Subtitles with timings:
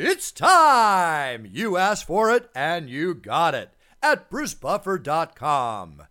[0.00, 1.48] It's time!
[1.50, 6.02] You asked for it and you got it at brucebuffer.com.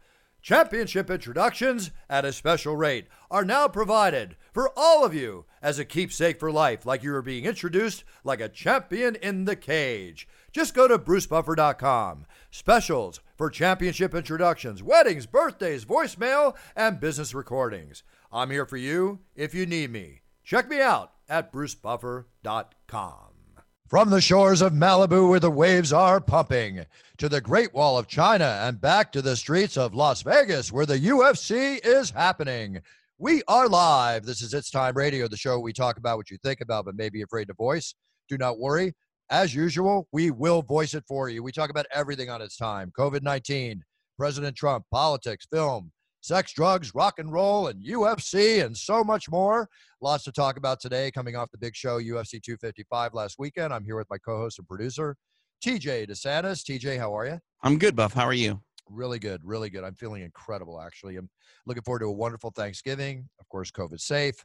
[0.41, 5.85] Championship introductions at a special rate are now provided for all of you as a
[5.85, 10.27] keepsake for life, like you are being introduced like a champion in the cage.
[10.51, 12.25] Just go to brucebuffer.com.
[12.51, 18.03] Specials for championship introductions, weddings, birthdays, voicemail, and business recordings.
[18.33, 20.23] I'm here for you if you need me.
[20.43, 23.26] Check me out at brucebuffer.com.
[23.87, 26.85] From the shores of Malibu, where the waves are pumping,
[27.19, 30.85] to the Great Wall of China, and back to the streets of Las Vegas, where
[30.85, 32.81] the UFC is happening.
[33.17, 34.25] We are live.
[34.25, 36.97] This is It's Time Radio, the show we talk about what you think about, but
[36.97, 37.95] may be afraid to voice.
[38.27, 38.93] Do not worry.
[39.29, 41.41] As usual, we will voice it for you.
[41.41, 43.81] We talk about everything on its time COVID 19,
[44.17, 45.93] President Trump, politics, film,
[46.27, 49.69] sex, drugs, rock and roll, and UFC, and so much more.
[50.01, 51.09] Lots to talk about today.
[51.09, 53.73] Coming off the big show, UFC 255 last weekend.
[53.73, 55.15] I'm here with my co host and producer,
[55.65, 56.63] TJ DeSantis.
[56.63, 57.39] TJ, how are you?
[57.63, 58.13] I'm good, Buff.
[58.13, 58.61] How are you?
[58.89, 59.85] Really good, really good.
[59.85, 61.15] I'm feeling incredible, actually.
[61.15, 61.29] I'm
[61.65, 63.27] looking forward to a wonderful Thanksgiving.
[63.39, 64.35] Of course, COVID safe,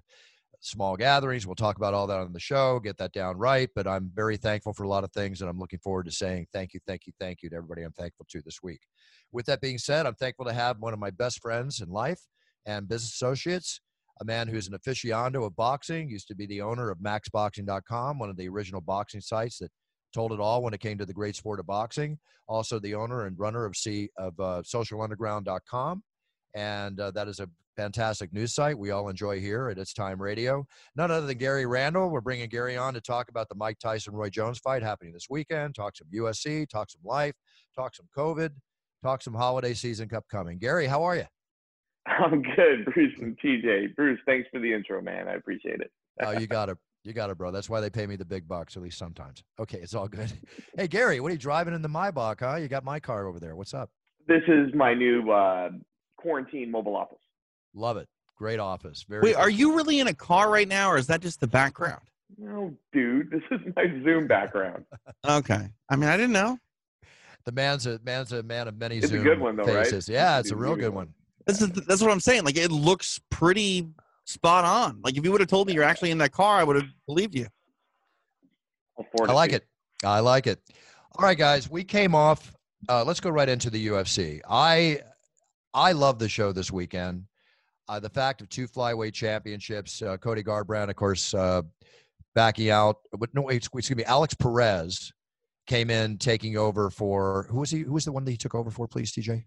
[0.62, 1.46] small gatherings.
[1.46, 3.68] We'll talk about all that on the show, get that down right.
[3.74, 6.46] But I'm very thankful for a lot of things, and I'm looking forward to saying
[6.52, 8.80] thank you, thank you, thank you to everybody I'm thankful to this week.
[9.32, 12.20] With that being said, I'm thankful to have one of my best friends in life
[12.64, 13.80] and business associates,
[14.20, 18.30] a man who's an aficionado of boxing, used to be the owner of MaxBoxing.com, one
[18.30, 19.70] of the original boxing sites that
[20.12, 22.19] told it all when it came to the great sport of boxing.
[22.47, 26.03] Also, the owner and runner of C of uh, SocialUnderground.com,
[26.54, 30.20] and uh, that is a fantastic news site we all enjoy here at It's Time
[30.20, 30.66] Radio.
[30.96, 32.10] None other than Gary Randall.
[32.10, 35.28] We're bringing Gary on to talk about the Mike Tyson Roy Jones fight happening this
[35.30, 35.74] weekend.
[35.74, 37.34] Talk some UFC, talk some life,
[37.74, 38.50] talk some COVID,
[39.02, 40.58] talk some holiday season cup coming.
[40.58, 41.24] Gary, how are you?
[42.06, 43.94] I'm good, Bruce and TJ.
[43.94, 45.28] Bruce, thanks for the intro, man.
[45.28, 45.90] I appreciate it.
[46.22, 46.76] oh, you got it.
[47.04, 47.50] You got it, bro.
[47.50, 49.42] That's why they pay me the big bucks, at least sometimes.
[49.58, 50.30] Okay, it's all good.
[50.76, 52.56] Hey, Gary, what are you driving in the Maybach, huh?
[52.56, 53.56] You got my car over there.
[53.56, 53.90] What's up?
[54.28, 55.70] This is my new uh,
[56.22, 57.19] quarantine mobile office.
[57.75, 58.09] Love it.
[58.37, 59.05] Great office.
[59.09, 59.22] Very.
[59.22, 62.00] Wait, are you really in a car right now, or is that just the background?
[62.38, 64.84] No, dude, this is my Zoom background.
[65.28, 65.69] okay.
[65.91, 66.59] I mean, I didn't know.
[67.44, 69.84] The man's a man's a man of many It's a Zoom good one, though, right?
[69.84, 70.09] faces.
[70.09, 71.06] Yeah, it's It's a a real good good one.
[71.06, 71.15] one.
[71.47, 72.44] This is that's what I'm saying.
[72.44, 73.88] Like, it looks pretty
[74.25, 75.00] spot on.
[75.05, 76.87] Like, if you would have told me you're actually in that car, I would have
[77.06, 77.47] believed you.
[78.99, 79.66] I'll forward I like it.
[80.05, 80.61] I like it.
[81.16, 82.53] All right, guys, we came off.
[82.88, 84.41] Uh, let's go right into the UFC.
[84.49, 85.00] I
[85.75, 87.25] I love the show this weekend.
[87.88, 90.03] Uh, the fact of two flyweight championships.
[90.03, 91.62] Uh, Cody Garbrandt, of course, uh,
[92.34, 92.97] backing out.
[93.19, 94.05] But no, excuse me.
[94.05, 95.12] Alex Perez
[95.66, 97.81] came in taking over for who was he?
[97.81, 98.87] Who was the one that he took over for?
[98.87, 99.44] Please, TJ.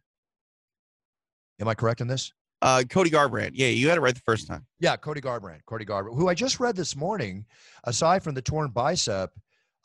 [1.60, 2.34] Am I correct in this?
[2.62, 3.52] Uh, Cody Garbrandt.
[3.54, 4.66] Yeah, you had it right the first time.
[4.80, 5.60] Yeah, Cody Garbrandt.
[5.66, 7.46] Cody Garbrandt, who I just read this morning,
[7.84, 9.32] aside from the torn bicep,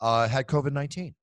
[0.01, 1.15] uh, had COVID nineteen.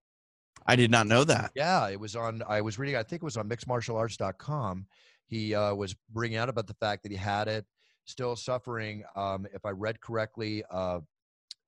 [0.66, 1.50] I did not know that.
[1.54, 2.42] Yeah, it was on.
[2.46, 2.96] I was reading.
[2.96, 4.86] I think it was on mixedmartialarts.com.
[5.28, 7.66] He uh, was bringing out about the fact that he had it,
[8.04, 9.04] still suffering.
[9.14, 11.00] Um, if I read correctly, uh,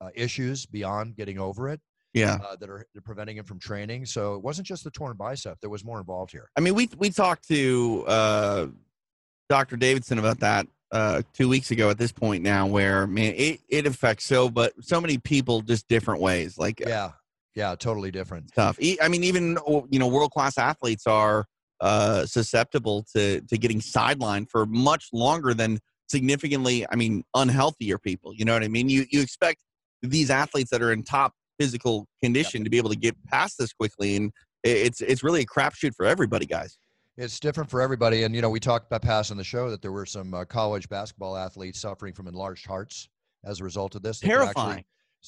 [0.00, 1.78] uh, issues beyond getting over it
[2.14, 2.38] Yeah.
[2.42, 4.06] uh, that are preventing him from training.
[4.06, 5.58] So it wasn't just the torn bicep.
[5.60, 6.50] There was more involved here.
[6.56, 8.66] I mean, we we talked to uh,
[9.50, 9.76] Dr.
[9.76, 11.90] Davidson about that uh, two weeks ago.
[11.90, 15.86] At this point now, where man, it, it affects so, but so many people just
[15.86, 16.56] different ways.
[16.56, 17.10] Like Yeah,
[17.54, 18.48] yeah, totally different.
[18.48, 19.58] stuff i mean, even
[19.90, 21.44] you know, world class athletes are
[21.80, 26.86] uh, susceptible to to getting sidelined for much longer than significantly.
[26.90, 28.34] I mean, unhealthier people.
[28.34, 28.88] You know what I mean?
[28.88, 29.58] You you expect
[30.02, 33.72] these athletes that are in top physical condition to be able to get past this
[33.72, 34.32] quickly, and
[34.64, 36.78] it's it's really a crapshoot for everybody, guys.
[37.16, 38.22] It's different for everybody.
[38.22, 40.46] And, you know, we talked about past on the show that there were some uh,
[40.46, 43.10] college basketball athletes suffering from enlarged hearts
[43.44, 44.20] as a result of this.
[44.20, 44.84] could actually- Terrifying.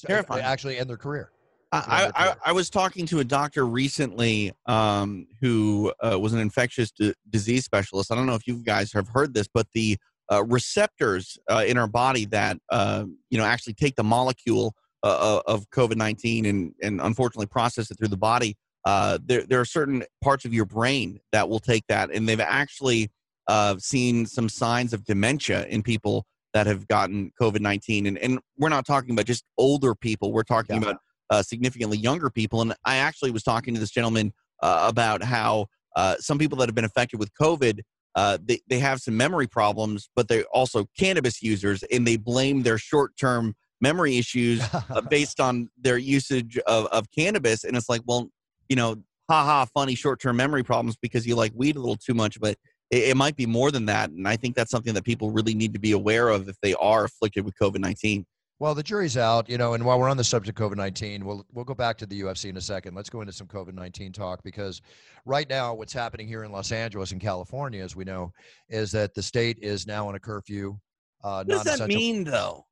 [0.07, 0.43] Terrifying.
[0.43, 1.29] Actually, end their career.
[1.73, 2.51] I, I, I.
[2.51, 8.11] Was talking to a doctor recently um, who uh, was an infectious d- disease specialist.
[8.11, 9.97] I don't know if you guys have heard this, but the
[10.31, 15.41] uh, receptors uh, in our body that uh, you know actually take the molecule uh,
[15.47, 18.55] of COVID nineteen and and unfortunately process it through the body.
[18.85, 22.39] Uh, there there are certain parts of your brain that will take that, and they've
[22.39, 23.09] actually
[23.47, 28.05] uh, seen some signs of dementia in people that have gotten COVID 19.
[28.05, 30.89] And, and we're not talking about just older people, we're talking Yeah.
[30.89, 32.61] about uh, significantly younger people.
[32.61, 36.67] And I actually was talking to this gentleman uh, about how uh, some people that
[36.67, 37.81] have been affected with COVID.
[38.15, 42.61] Uh, they, they have some memory problems, but they're also cannabis users, and they blame
[42.61, 47.63] their short term memory issues uh, based on their usage of, of cannabis.
[47.63, 48.29] And it's like, well,
[48.69, 48.97] you know,
[49.29, 52.57] haha, funny short term memory problems because you like weed a little too much, but
[52.91, 54.09] it, it might be more than that.
[54.11, 56.73] And I think that's something that people really need to be aware of if they
[56.75, 58.25] are afflicted with COVID 19.
[58.59, 61.25] Well, the jury's out, you know, and while we're on the subject of COVID 19,
[61.25, 62.95] we'll, we'll go back to the UFC in a second.
[62.95, 64.81] Let's go into some COVID 19 talk because
[65.25, 68.31] right now, what's happening here in Los Angeles and California, as we know,
[68.69, 70.77] is that the state is now on a curfew.
[71.23, 72.65] Uh, What does that mean, though?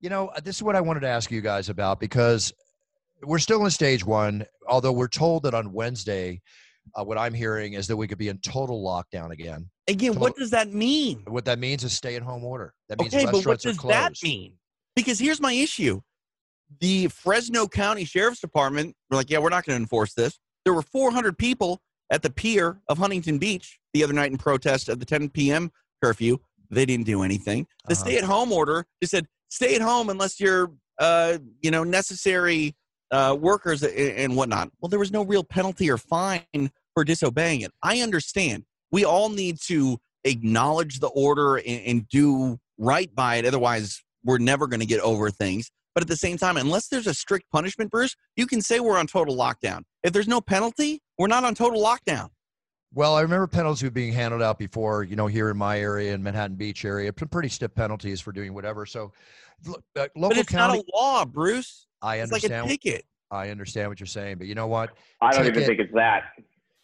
[0.00, 2.52] You know, uh, this is what I wanted to ask you guys about because
[3.22, 6.42] we're still in stage one, although we're told that on Wednesday,
[6.94, 9.70] uh, what I'm hearing is that we could be in total lockdown again.
[9.88, 11.22] Again, what does that mean?
[11.26, 12.74] What that means is stay at home order.
[12.88, 13.94] That means Okay, but what does are closed.
[13.94, 14.54] that mean?
[14.96, 16.00] Because here's my issue.
[16.80, 20.38] The Fresno County Sheriff's Department were like, yeah, we're not going to enforce this.
[20.64, 21.80] There were 400 people
[22.10, 25.70] at the pier of Huntington Beach the other night in protest of the 10 p.m.
[26.02, 26.38] curfew.
[26.70, 27.66] They didn't do anything.
[27.86, 28.04] The Uh-huh.
[28.04, 32.74] stay-at-home order just said, stay at home unless you're, uh, you know, necessary
[33.10, 34.70] uh, workers and, and whatnot.
[34.80, 37.72] Well, there was no real penalty or fine for disobeying it.
[37.82, 38.64] I understand.
[38.90, 43.44] We all need to acknowledge the order and, and do right by it.
[43.46, 45.70] Otherwise, we're never going to get over things.
[45.94, 48.96] But at the same time, unless there's a strict punishment, Bruce, you can say we're
[48.98, 49.82] on total lockdown.
[50.02, 52.30] If there's no penalty, we're not on total lockdown.
[52.94, 56.12] Well, I remember penalties were being handed out before, you know, here in my area
[56.14, 58.84] in Manhattan Beach area, p- pretty stiff penalties for doing whatever.
[58.86, 59.12] So,
[59.66, 61.86] look, uh, local But it's county, not a law, Bruce.
[62.02, 62.22] I understand.
[62.22, 62.80] It's like a understand.
[62.82, 63.04] ticket.
[63.30, 64.90] I understand what you're saying, but you know what?
[65.22, 66.24] I don't even think it's that.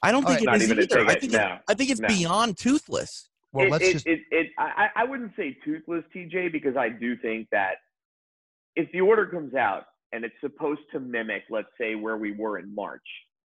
[0.03, 0.43] I don't think right.
[0.43, 1.01] it Not is even a either.
[1.01, 1.21] I ticket.
[1.21, 2.09] think, it, I think it's No.
[2.09, 3.29] beyond toothless.
[3.53, 4.07] Well, it, let's it, just.
[4.07, 7.77] it, it, I, I wouldn't say toothless, TJ, because I do think that
[8.77, 12.59] if the order comes out and it's supposed to mimic, let's say, where we were
[12.59, 13.03] in March,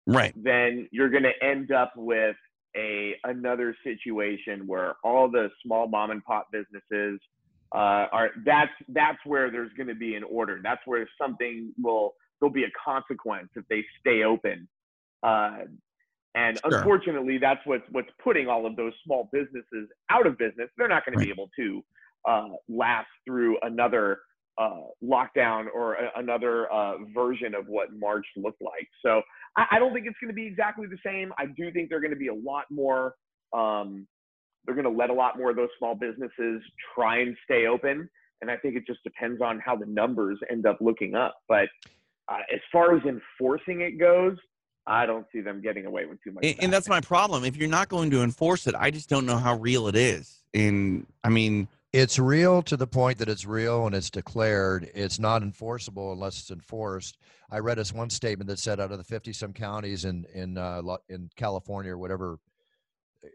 [0.07, 0.33] Right.
[0.37, 2.37] then you're going to end up with
[2.77, 7.21] a another situation where all the small mom and pop businesses
[7.75, 10.61] uh, are that's that's where there's going to be an order.
[10.63, 14.67] That's where something will there'll be a consequence if they stay open.
[15.23, 15.59] Uh,
[16.35, 16.79] and Sure.
[16.79, 20.71] unfortunately, that's what's what's putting all of those small businesses out of business.
[20.77, 21.85] They're not going to be able to
[22.27, 24.21] uh, last through another
[24.59, 28.89] uh, lockdown or a, another uh, version of what March looked like.
[29.05, 29.23] So
[29.57, 31.33] I, I don't think it's going to be exactly the same.
[31.39, 33.15] I do think they're going to be a lot more.
[33.53, 34.07] Um,
[34.65, 36.63] they're going to let a lot more of those small businesses
[36.95, 38.09] try and stay open,
[38.43, 41.37] and I think it just depends on how the numbers end up looking up.
[41.49, 41.69] But
[42.29, 44.37] uh, as far as enforcing it goes,
[44.89, 46.45] I don't see them getting away with too much.
[46.45, 47.45] And, of and that's my problem.
[47.45, 50.43] If you're not going to enforce it, I just don't know how real it is.
[50.55, 54.91] And I mean, It's real to the point that it's real and it's declared.
[54.95, 57.19] It's not enforceable unless it's enforced.
[57.51, 60.59] I read this one statement that said out of the 50 some counties in in
[60.59, 62.39] uh, in California or whatever,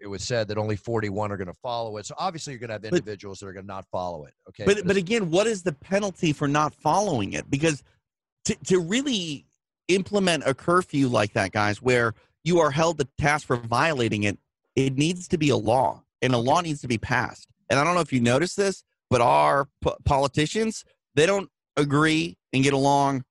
[0.02, 2.06] it was said that only 41 are going to follow it.
[2.06, 4.34] So obviously you're going to have But- individuals that are going to not follow it.
[4.50, 7.50] Okay, but but this- again, what is the penalty for not following it?
[7.50, 7.84] Because
[8.46, 9.46] to to really
[9.88, 12.14] implement a curfew like that, guys, where
[12.44, 14.38] you are held to task for violating it,
[14.76, 17.48] it needs to be a law, and a law needs to be passed.
[17.70, 20.84] And I don't know if you noticed this, but our po- politicians
[21.16, 23.24] they don't agree and get along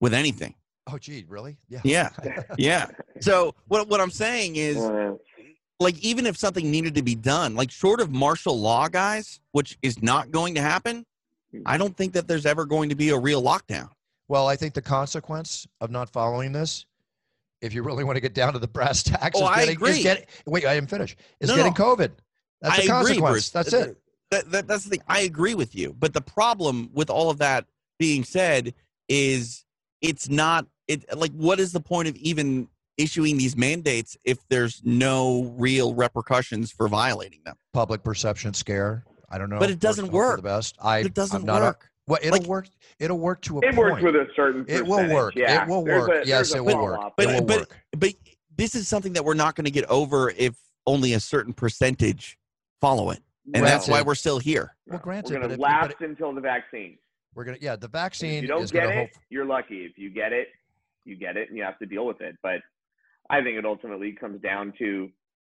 [0.00, 0.54] with anything.
[0.88, 1.56] oh gee, really?
[1.68, 1.80] Yeah.
[1.84, 2.10] Yeah,
[2.58, 2.86] yeah.
[3.20, 4.76] So what what I'm saying is,
[5.78, 9.78] like, even if something needed to be done, like short of martial law, guys, which
[9.82, 11.06] is not going to happen,
[11.66, 13.90] I don't think that there's ever going to be a real lockdown.
[14.32, 16.86] Well, I think the consequence of not following this,
[17.60, 19.76] if you really want to get down to the brass tacks, Oh, is I getting,
[19.76, 19.90] agree.
[19.90, 21.18] Is getting, wait, I am finished.
[21.40, 21.84] Is No, getting no.
[21.84, 22.12] COVID.
[22.62, 23.32] That's I the agree, consequence.
[23.32, 23.50] Bruce.
[23.50, 23.98] That's uh, it.
[24.30, 25.02] That, that, that's the thing.
[25.06, 25.94] I agree with you.
[25.98, 27.66] But the problem with all of that
[27.98, 28.72] being said
[29.06, 29.66] is
[30.00, 34.80] it's not it like what is the point of even issuing these mandates if there's
[34.82, 37.56] no real repercussions for violating them?
[37.74, 39.04] Public perception scare.
[39.28, 39.58] I don't know.
[39.58, 40.36] But it doesn't work.
[40.36, 40.78] The best.
[40.80, 41.00] I.
[41.00, 41.91] It doesn't I'm work.
[42.06, 42.68] Well, it'll Like- work.
[42.98, 43.76] It'll work to a it point.
[43.76, 44.64] works with a certain.
[44.68, 45.36] It will work.
[45.36, 46.24] It will There's work.
[46.24, 46.98] a- Yes, it will work.
[46.98, 47.12] off.
[47.18, 47.76] It will but- work.
[47.96, 48.14] But
[48.56, 50.54] this is something that we're not going to get over if
[50.86, 52.38] only a certain percentage
[52.80, 53.20] follow it.
[53.54, 54.74] And that's why we're still here.
[54.86, 56.98] Well, granted, we're going to last it- until the vaccine.
[57.34, 57.58] We're gonna.
[57.62, 59.08] Yeah, the vaccine if you don't get it, hope.
[59.30, 59.86] you're lucky.
[59.86, 60.48] If you get it,
[61.06, 62.36] you get it, and you have to deal with it.
[62.42, 62.60] But
[63.30, 65.08] I think it ultimately comes down to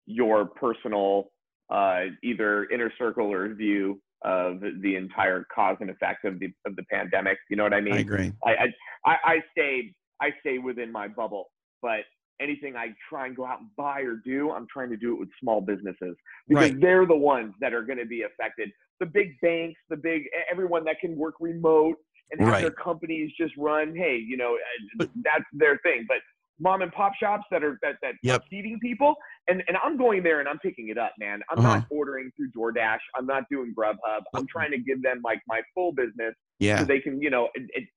[0.07, 1.31] your personal,
[1.71, 6.77] uh, either inner circle or view of the entire cause and effect of the of
[6.77, 7.39] the pandemic.
[7.51, 7.95] You know what I mean?
[7.95, 8.33] I agree.
[8.45, 8.51] I,
[9.05, 11.51] I, I, stay I stay within my bubble,
[11.83, 12.01] but
[12.41, 15.21] anything I try and go out and buy or do, I'm trying to do it
[15.21, 16.17] with small businesses
[16.49, 16.81] because Right.
[16.81, 18.71] they're the ones that are going to be affected
[19.01, 21.97] the big banks, the big everyone that can work remote
[22.31, 22.61] and have Right.
[22.63, 23.95] their companies just run.
[23.95, 24.59] Hey, you know,
[25.01, 26.05] uh, that's their thing.
[26.09, 26.19] But
[26.61, 28.41] mom and pop shops that are that that Yep.
[28.41, 29.15] are feeding people,
[29.49, 31.41] and and I'm going there and I'm picking it up, man.
[31.51, 31.75] I'm Uh-huh.
[31.77, 32.99] not ordering through DoorDash.
[33.17, 34.23] I'm not doing Grubhub.
[34.35, 36.79] I'm trying to give them like my full business Yeah.
[36.81, 37.49] so they can, you know,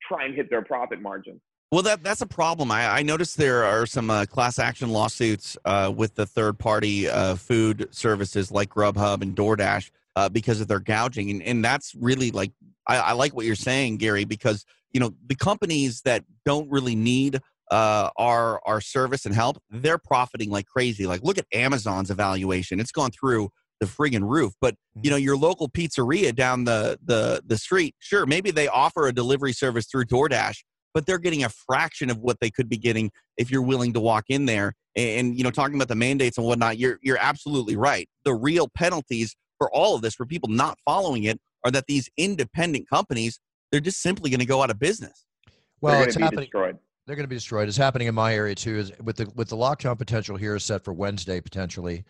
[0.08, 1.40] try and hit their profit margin.
[1.72, 2.70] Well, that that's a problem.
[2.70, 7.08] I, I noticed there are some uh, class action lawsuits uh, with the third party
[7.08, 11.96] uh, food services like Grubhub and DoorDash uh, because of their gouging, and and that's
[11.96, 12.52] really like
[12.88, 16.96] I, I like what you're saying, Gary, because you know the companies that don't really
[16.96, 17.40] need
[17.72, 21.08] uh, our our service and help, they're profiting like crazy.
[21.08, 23.50] Like look at Amazon's evaluation; it's gone through
[23.80, 24.54] the friggin' roof.
[24.62, 29.08] But you know your local pizzeria down the the the street, sure, maybe they offer
[29.08, 30.58] a delivery service through DoorDash
[30.94, 34.00] but they're getting a fraction of what they could be getting if you're willing to
[34.00, 34.74] walk in there.
[34.96, 38.10] And, you know, talking about the mandates and whatnot, you're you're absolutely right.
[38.26, 42.10] The real penalties for all of this, for people not following it, are that these
[42.18, 43.40] independent companies
[43.72, 45.26] they're just simply going to go out of business.
[45.80, 46.44] Well, it's going happening.
[46.44, 46.78] destroyed.
[47.06, 47.68] They're going to be destroyed.
[47.68, 48.78] It's happening in my area too.
[48.78, 52.06] Is with the with the lockdown potential here is set for Wednesday potentially.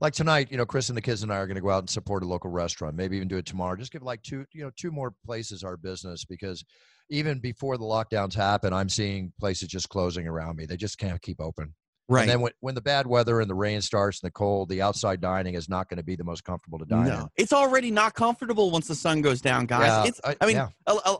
[0.00, 1.80] Like tonight, you know, Chris and the kids and I are going to go out
[1.80, 2.96] and support a local restaurant.
[2.96, 3.76] Maybe even do it tomorrow.
[3.76, 6.64] Just give like two, you know, two more places our business because
[7.08, 10.66] even before the lockdowns happen, I'm seeing places just closing around me.
[10.66, 11.74] They just can't keep open.
[12.22, 14.80] And then when, when the bad weather and the rain starts and the cold, the
[14.80, 17.12] outside dining is not going to be the most comfortable to dine in.
[17.12, 19.88] no, it's already not comfortable once the sun goes down, guys.
[19.88, 20.68] Yeah, it's, I, I- mean, yeah.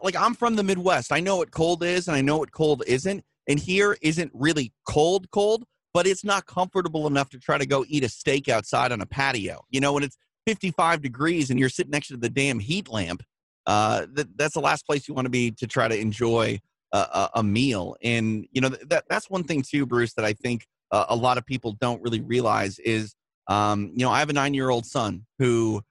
[0.03, 1.13] like I'm from the Midwest.
[1.13, 3.25] I know what cold is, and I know what cold isn't.
[3.49, 5.65] And here isn't really cold, cold,
[5.95, 9.07] but it's not comfortable enough to try to go eat a steak outside on a
[9.07, 9.65] patio.
[9.71, 13.23] You know, when it's 55 degrees and you're sitting next to the damn heat lamp,
[13.67, 16.61] uh, that, that's the last place you want to be to try to enjoy
[16.93, 17.97] a, a, a meal.
[18.03, 21.39] And you know, that that's one thing too, Bruce, that I think uh, a lot
[21.39, 23.15] of people don't really realize is,
[23.49, 25.83] um, you know, I have a nine-year-old son who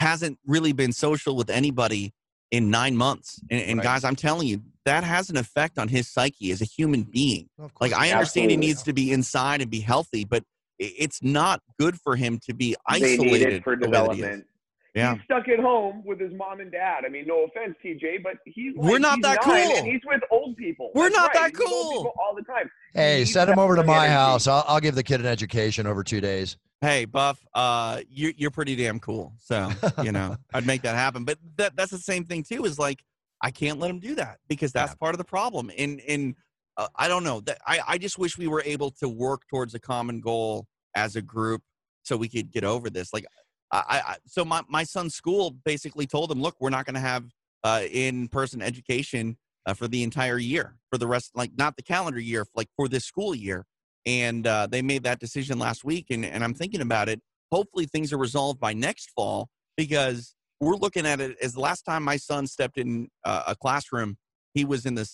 [0.00, 2.12] hasn't really been social with anybody
[2.50, 3.40] in nine months.
[3.50, 3.84] And, and Right.
[3.84, 7.48] guys, I'm telling you, that has an effect on his psyche as a human being.
[7.58, 8.66] Of Like, I it understand he Absolutely.
[8.68, 10.44] needs to be inside and be healthy, but
[10.78, 14.14] it's not good for him to be They isolated need it for the way that
[14.14, 14.26] he is.
[14.26, 14.46] development.
[14.94, 15.14] Yeah.
[15.14, 17.04] He's stuck at home with his mom and dad.
[17.04, 19.76] I mean, no offense, TJ, but he's like, We're not he's that nine, cool.
[19.78, 20.90] And he's with old people.
[20.94, 21.34] We're That's not right.
[21.34, 22.02] that He's with old cool.
[22.04, 22.70] people all the time.
[22.94, 24.12] Hey, He's send him over to my energy.
[24.12, 24.46] house.
[24.46, 26.56] I'll, I'll give the kid an education over two days.
[26.80, 29.32] Hey, Buff, uh, you, you're pretty damn cool.
[29.38, 29.70] So,
[30.02, 31.24] you know, I'd make that happen.
[31.24, 33.04] But that, that's the same thing, too, is like,
[33.42, 34.96] I can't let him do that because that's Yeah.
[34.96, 35.70] part of the problem.
[35.76, 36.34] And, and
[36.76, 37.40] uh, I don't know.
[37.40, 41.14] That, I, I just wish we were able to work towards a common goal as
[41.16, 41.62] a group
[42.04, 43.12] so we could get over this.
[43.12, 43.26] Like,
[43.70, 47.00] I, I so my, my son's school basically told him, look, we're not going to
[47.00, 47.24] have
[47.64, 52.20] uh, in-person education uh, for the entire year, for the rest, like not the calendar
[52.20, 53.66] year, like for this school year.
[54.06, 57.20] And uh, they made that decision last week, and, and I'm thinking about it.
[57.52, 61.82] Hopefully, things are resolved by next fall because we're looking at it as the last
[61.82, 64.16] time my son stepped in uh, a classroom,
[64.54, 65.08] he was in the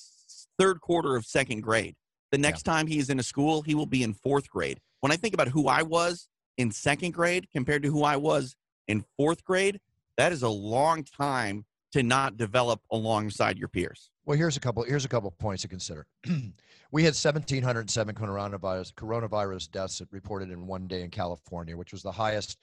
[0.59, 1.97] third quarter of second grade.
[2.31, 4.79] The next time he is in a school, he will be in fourth grade.
[5.01, 8.57] When I think about who I was in second grade compared to who I was
[8.89, 9.81] in fourth grade,
[10.17, 14.11] that is a long time to not develop alongside your peers.
[14.27, 14.83] Well, here's a couple.
[14.85, 16.07] Here's a couple points to consider.
[16.91, 22.13] we had 1,707 coronavirus coronavirus deaths reported in one day in California, which was the
[22.13, 22.59] highest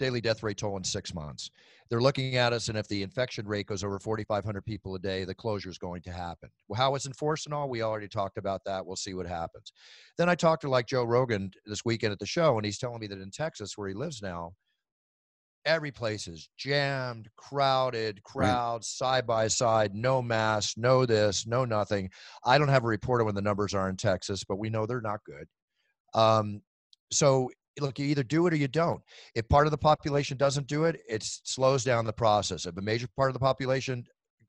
[0.00, 1.50] daily death rate toll in six months.
[1.88, 5.24] They're looking at us, and if the infection rate goes over 4,500 people a day,
[5.24, 6.48] the closure is going to happen.
[6.68, 8.84] Well, how it's enforced and all, we already talked about that.
[8.84, 9.72] We'll see what happens.
[10.16, 13.00] Then I talked to like Joe Rogan this weekend at the show, and he's telling
[13.00, 14.52] me that in Texas, where he lives now,
[15.66, 22.08] every place is jammed, crowded, crowds side by side, no mask, no this, no nothing.
[22.44, 24.86] I don't have a report on when the numbers are in Texas, but we know
[24.86, 25.46] they're not good.
[26.14, 26.62] Um,
[27.12, 29.00] so look, you either do it or you don't.
[29.34, 32.66] If part of the population doesn't do it, it slows down the process.
[32.66, 34.04] If a major part of the population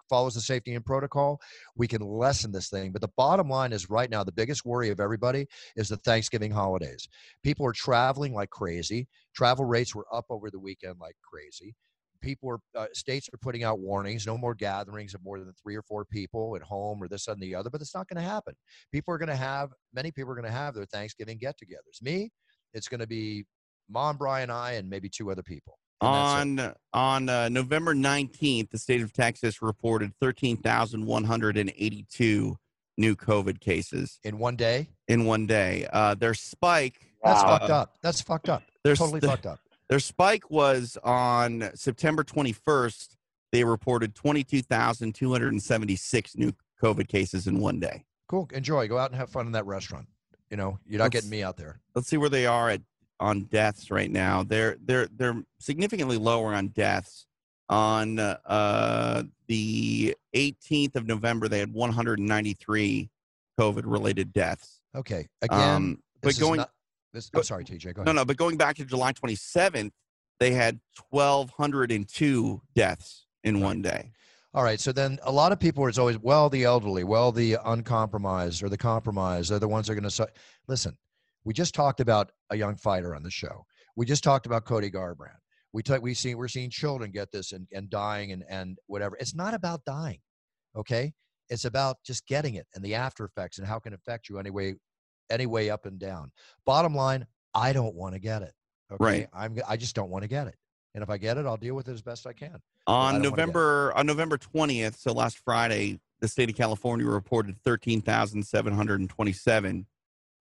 [0.09, 1.39] follows the safety and protocol,
[1.75, 2.91] we can lessen this thing.
[2.91, 5.47] But the bottom line is right now, the biggest worry of everybody
[5.77, 7.07] is the Thanksgiving holidays.
[7.43, 9.07] People are traveling like crazy.
[9.33, 11.75] Travel rates were up over the weekend like crazy.
[12.21, 15.75] People are, uh, states are putting out warnings no more gatherings of more than three
[15.75, 18.29] or four people at home or this and the other, but it's not going to
[18.29, 18.53] happen.
[18.91, 22.01] People are going to have, many people are going to have their Thanksgiving get togethers.
[22.01, 22.29] Me,
[22.73, 23.45] it's going to be
[23.89, 25.77] mom, Brian, I, and maybe two other people.
[26.01, 26.59] And.
[26.59, 32.57] On on uh, November 19th, the state of Texas reported 13,182
[32.97, 34.87] new COVID cases in one day.
[35.07, 35.87] in one day.
[35.93, 37.57] Uh, their spike, That's Wow.
[37.59, 37.97] fucked up.
[38.01, 38.63] That's fucked up.
[38.83, 39.59] their, Totally fucked up.
[39.89, 43.15] their spike was on September 21st.
[43.51, 48.05] They reported 22,276 new COVID cases in one day.
[48.27, 48.49] Cool.
[48.53, 48.87] Enjoy.
[48.87, 50.07] Go out and have fun in that restaurant.
[50.51, 51.79] You know, you're not Let's- getting me out there.
[51.95, 52.81] Let's see where they are at
[53.19, 54.43] on deaths right now.
[54.43, 57.25] They're they're they're significantly lower on deaths.
[57.69, 63.09] On uh, the 18th of November, they had 193
[63.57, 64.81] COVID related deaths.
[64.93, 65.29] Okay.
[65.41, 66.71] Again, Um, but this is going not-
[67.13, 67.93] this, I'm sorry, TJ.
[67.93, 68.07] Go ahead.
[68.07, 69.91] no, no, but going back to July 27th,
[70.41, 70.81] they had
[71.11, 74.11] 1,202 deaths in one day.
[74.53, 74.79] All right.
[74.79, 78.69] So then a lot of people is always, well, the elderly, well, the uncompromised or
[78.69, 80.27] the compromised, they're the ones that are going to.
[80.67, 80.97] Listen,
[81.45, 83.65] we just talked about a young fighter on the show.
[83.95, 85.37] We just talked about Cody Garbrandt.
[85.73, 89.15] We talk, we see we're seeing children get this and, and dying and, and whatever.
[89.19, 90.19] It's not about dying.
[90.75, 91.13] Okay.
[91.49, 94.37] It's about just getting it and the after effects and how it can affect you
[94.37, 94.75] anyway,
[95.29, 96.31] any way up and down.
[96.65, 98.53] Bottom line, I don't want to get it.
[98.91, 99.03] Okay.
[99.03, 99.27] Right.
[99.33, 100.55] I'm I just don't want to get it.
[100.93, 102.61] And if I get it, I'll deal with it as best I can.
[102.87, 109.85] On get- November on November 20th, so last Friday, the state of California reported 13,727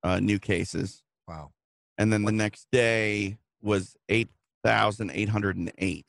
[0.02, 1.02] uh, new cases.
[1.28, 1.52] Wow.
[1.99, 6.07] and then the next day was 8,808.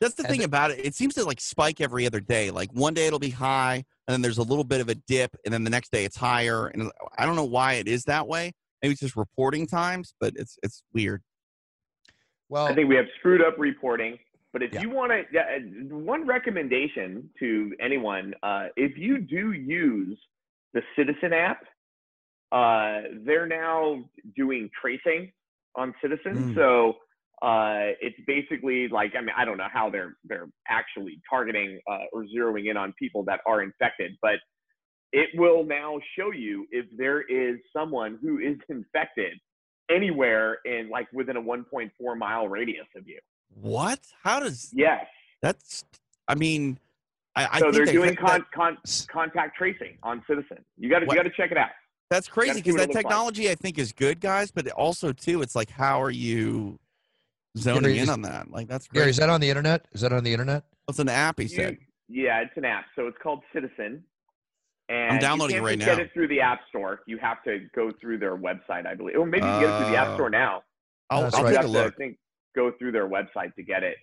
[0.00, 0.84] That's the And thing the- about it.
[0.84, 2.50] It seems to like spike every other day.
[2.50, 5.36] Like one day it'll be high, and then there's a little bit of a dip,
[5.44, 6.66] and then the next day it's higher.
[6.68, 8.52] And I don't know why it is that way.
[8.82, 11.22] Maybe it's just reporting times, but it's it's weird.
[12.50, 14.18] Well, I think we have screwed up reporting.
[14.52, 14.80] But if Yeah.
[14.82, 15.60] you want to, uh,
[15.96, 20.20] one recommendation to anyone, uh, if you do use
[20.72, 21.64] the Citizen app,
[22.50, 24.04] uh, they're now
[24.34, 25.32] doing tracing
[25.76, 26.50] on Citizen.
[26.50, 26.54] Mm.
[26.56, 26.98] So
[27.42, 32.06] uh, it's basically like, I mean, I don't know how they're they're actually targeting uh,
[32.12, 34.40] or zeroing in on people that are infected, but
[35.12, 39.38] it will now show you if there is someone who is infected
[39.90, 43.18] anywhere in like within a 1.4 mile radius of you.
[43.54, 44.00] What?
[44.22, 45.04] How does Yes.
[45.42, 45.84] that's?
[46.28, 46.78] I mean,
[47.34, 48.78] I, I so think they're I doing heard that- con, con,
[49.12, 50.58] contact tracing on Citizen.
[50.78, 51.70] You got to you got to check it out.
[52.10, 53.04] that's crazy because that looks like.
[53.04, 54.50] technology I think is good, guys.
[54.50, 56.78] But also too, it's like how are you
[57.58, 58.50] zoning Gary, in on that?
[58.50, 59.10] Like that's Gary, crazy.
[59.10, 59.86] is that on the internet?
[59.92, 60.64] Is that on the internet?
[60.88, 61.38] It's an app.
[61.38, 61.78] He You- said.
[62.08, 62.84] yeah, it's an app.
[62.96, 64.04] So it's called Citizen.
[64.90, 67.00] And I'm downloading you it can't right just get it through the App Store.
[67.06, 69.16] You have to go through their website, I believe.
[69.16, 70.14] Or maybe you can get it through the App Oh.
[70.16, 70.62] Store now.
[71.10, 71.54] I'll, I'll right.
[71.54, 72.18] Take a have to, I think,
[72.56, 73.96] go through their website to get it.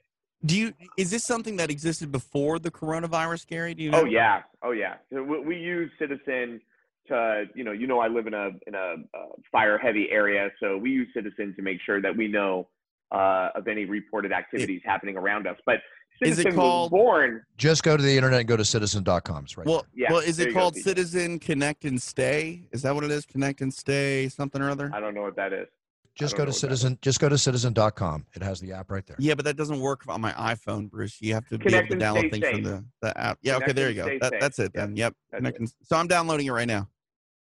[0.46, 3.74] Do you is this something that existed before the coronavirus, Gary?
[3.74, 4.02] Do you know?
[4.02, 4.96] Oh yeah, oh yeah.
[5.12, 6.62] So we, we use Citizen
[7.08, 10.52] to, you know, you know, I live in a in a uh, fire heavy area,
[10.62, 12.68] so we use Citizen to make sure that we know
[13.12, 15.58] uh, of any reported activities happening around us.
[15.66, 15.78] But
[16.22, 17.44] Is it called- was born.
[17.58, 19.44] Just go to the internet and go to citizen.com.
[19.44, 19.68] It's right.
[19.68, 20.84] Well, Yeah, well, is it you go, called TJ.
[20.84, 22.68] Citizen Connect and Stay?
[22.72, 23.26] Is that what it is?
[23.26, 24.90] Connect and Stay, something or other?
[24.94, 25.68] I don't know what that is.
[26.16, 26.80] just go to know what that is.
[26.82, 26.98] citizen.
[27.04, 28.26] Just go to citizen.com.
[28.36, 29.16] It has the app right there.
[29.20, 31.22] Yeah, but that doesn't work on my iPhone, Bruce.
[31.22, 33.38] You have to Connect be able to download stay things from the, the app.
[33.44, 34.18] Yeah, okay, there you go.
[34.22, 34.96] That, that's it then.
[34.96, 35.14] Yep.
[35.32, 35.72] that's Connect it.
[35.84, 36.90] so I'm downloading it right now.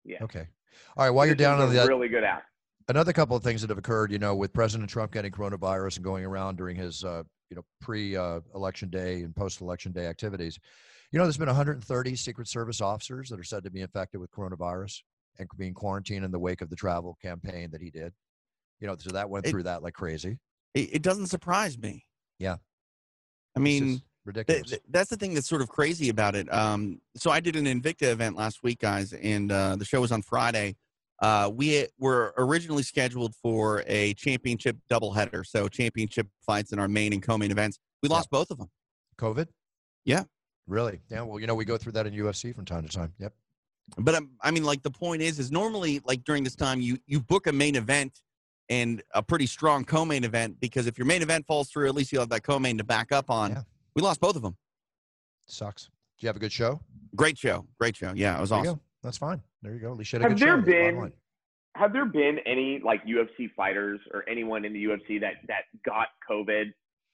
[0.05, 0.23] Yeah.
[0.23, 0.47] Okay.
[0.97, 1.11] All right.
[1.11, 2.45] While you're down on the really good app.
[2.89, 4.11] another couple of things that have occurred.
[4.13, 7.65] You know, with President Trump getting coronavirus and going around during his, uh, you know,
[7.81, 10.59] pre-election day and post-election day activities.
[11.13, 14.31] You know, there's been 130 Secret Service officers that are said to be infected with
[14.31, 15.01] coronavirus
[15.39, 18.13] and being quarantined in the wake of the travel campaign that he did.
[18.79, 20.39] You know, so that went It- through that like crazy.
[20.75, 22.05] It, it doesn't surprise me.
[22.39, 22.57] Yeah.
[23.57, 24.63] I mean, ridiculous.
[24.63, 26.51] Th- th- that's the thing that's sort of crazy about it.
[26.55, 30.13] Um, so I did an Invicta event last week, guys, and uh, the show was
[30.13, 30.77] on Friday.
[31.21, 37.13] Uh, we were originally scheduled for a championship doubleheader, so championship fights in our main
[37.13, 37.79] and co-main events.
[38.03, 38.15] We Yeah.
[38.17, 38.71] lost both of them.
[39.19, 39.49] COVID?
[40.05, 40.25] Yeah.
[40.67, 41.01] Really?
[41.11, 41.23] Yeah.
[41.23, 43.13] Well, you know, we go through that in UFC from time to time.
[43.19, 43.35] Yep.
[43.99, 46.97] But um, I mean, like the point is, is normally like during this time you
[47.07, 48.21] you book a main event
[48.69, 52.13] and a pretty strong co-main event because if your main event falls through, at least
[52.13, 53.51] you'll have that co-main to back up on.
[53.51, 53.63] Yeah.
[53.97, 54.57] We lost both of them.
[55.47, 55.87] Sucks.
[55.87, 56.81] Do you have a good show?
[57.17, 58.13] Great show, great show.
[58.15, 58.81] Yeah, it was There you awesome.
[59.03, 59.07] Go.
[59.09, 59.43] That's fine.
[59.63, 59.93] There you go.
[59.93, 60.57] At least you had a Have good there show.
[60.57, 61.13] That's the bottom been line.
[61.77, 66.09] have there been any like UFC fighters or anyone in the UFC that that got
[66.31, 66.73] COVID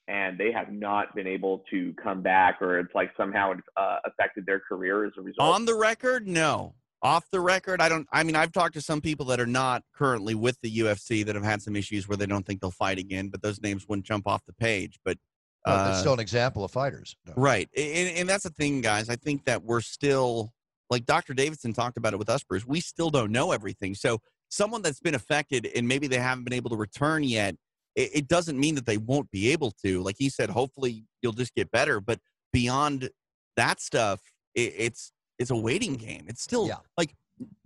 [0.08, 3.96] and they have not been able to come back, or it's like somehow it's uh,
[4.04, 5.52] affected their career as a result?
[5.54, 6.74] On the record, no.
[7.02, 8.06] Off the record, I don't.
[8.12, 11.34] I mean, I've talked to some people that are not currently with the UFC that
[11.34, 14.06] have had some issues where they don't think they'll fight again, but those names wouldn't
[14.06, 14.98] jump off the page.
[15.04, 15.18] But
[15.66, 17.14] Well, that's uh, still an example of fighters.
[17.26, 17.34] though.
[17.36, 17.68] Right.
[17.76, 19.10] And, and that's the thing, guys.
[19.10, 20.52] I think that we're still,
[20.90, 21.34] like Dr.
[21.34, 23.94] Davidson talked about it with us, Bruce, we still don't know everything.
[23.94, 27.56] So, someone that's been affected and maybe they haven't been able to return yet,
[27.96, 30.02] it, it doesn't mean that they won't be able to.
[30.02, 32.00] Like he said, hopefully you'll just get better.
[32.00, 32.20] But
[32.52, 33.10] beyond
[33.56, 34.20] that stuff,
[34.54, 36.26] it, it's it's a waiting game.
[36.28, 36.76] It's still Yeah.
[36.96, 37.14] like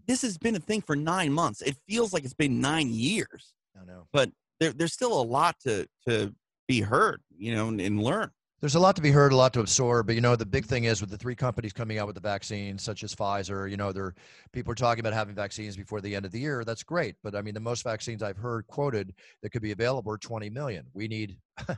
[0.06, 1.61] this has been a thing for nine months.
[1.62, 3.52] It feels like it's been nine years.
[3.80, 4.06] I know.
[4.12, 6.35] But there, there's still a lot to to
[6.66, 8.30] be heard, you know, and, and learn.
[8.61, 10.07] There's a lot to be heard, a lot to absorb.
[10.07, 12.20] But you know, the big thing is with the three companies coming out with the
[12.20, 13.70] vaccines, such as Pfizer.
[13.70, 14.14] You know, they're
[14.53, 16.62] people are talking about having vaccines before the end of the year.
[16.62, 20.12] That's great, but I mean, the most vaccines I've heard quoted that could be available
[20.12, 20.85] are 20 million.
[20.92, 21.38] We need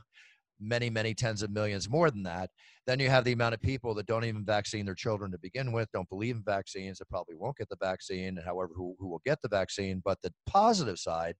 [0.59, 2.49] many, many tens of millions more than that.
[2.85, 5.71] Then you have the amount of people that don't even vaccine their children to begin
[5.71, 9.07] with, don't believe in vaccines, that probably won't get the vaccine, and however, who, who
[9.07, 10.01] will get the vaccine.
[10.03, 11.35] But the positive side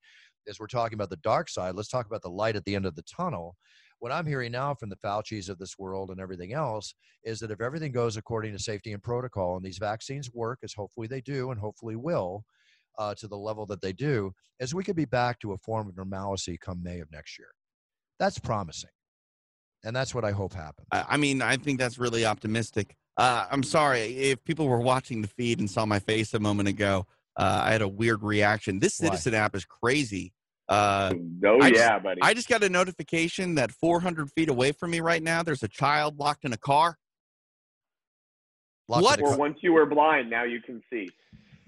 [0.46, 1.76] is we're talking about the dark side.
[1.76, 3.58] Let's talk about the light at the end of the tunnel.
[4.04, 7.52] What I'm hearing now from the Fauci's of this world and everything else is that
[7.52, 11.22] if everything goes according to safety and protocol and these vaccines work, as hopefully they
[11.22, 12.44] do and hopefully will,
[13.00, 15.88] uh, to the level that they do, is we could be back to a form
[15.88, 17.48] of normalcy come May of next year.
[18.20, 18.90] That's promising.
[19.86, 20.90] And that's what I hope happens.
[20.92, 22.98] I, mean, I think that's really optimistic.
[23.16, 26.68] Uh, I'm sorry if people were watching the feed and saw my face a moment
[26.68, 27.08] ago.
[27.38, 28.82] Uh, I had a weird reaction.
[28.82, 29.12] This Why?
[29.12, 30.34] Citizen app is crazy.
[30.70, 31.14] Uh,
[31.46, 32.22] oh I yeah, just- buddy.
[32.22, 35.68] I just got a notification that 400 feet away from me right now, there's a
[35.68, 36.98] child locked in a car.
[38.88, 39.22] Lots what?
[39.22, 41.10] or the once you were blind, now you can see.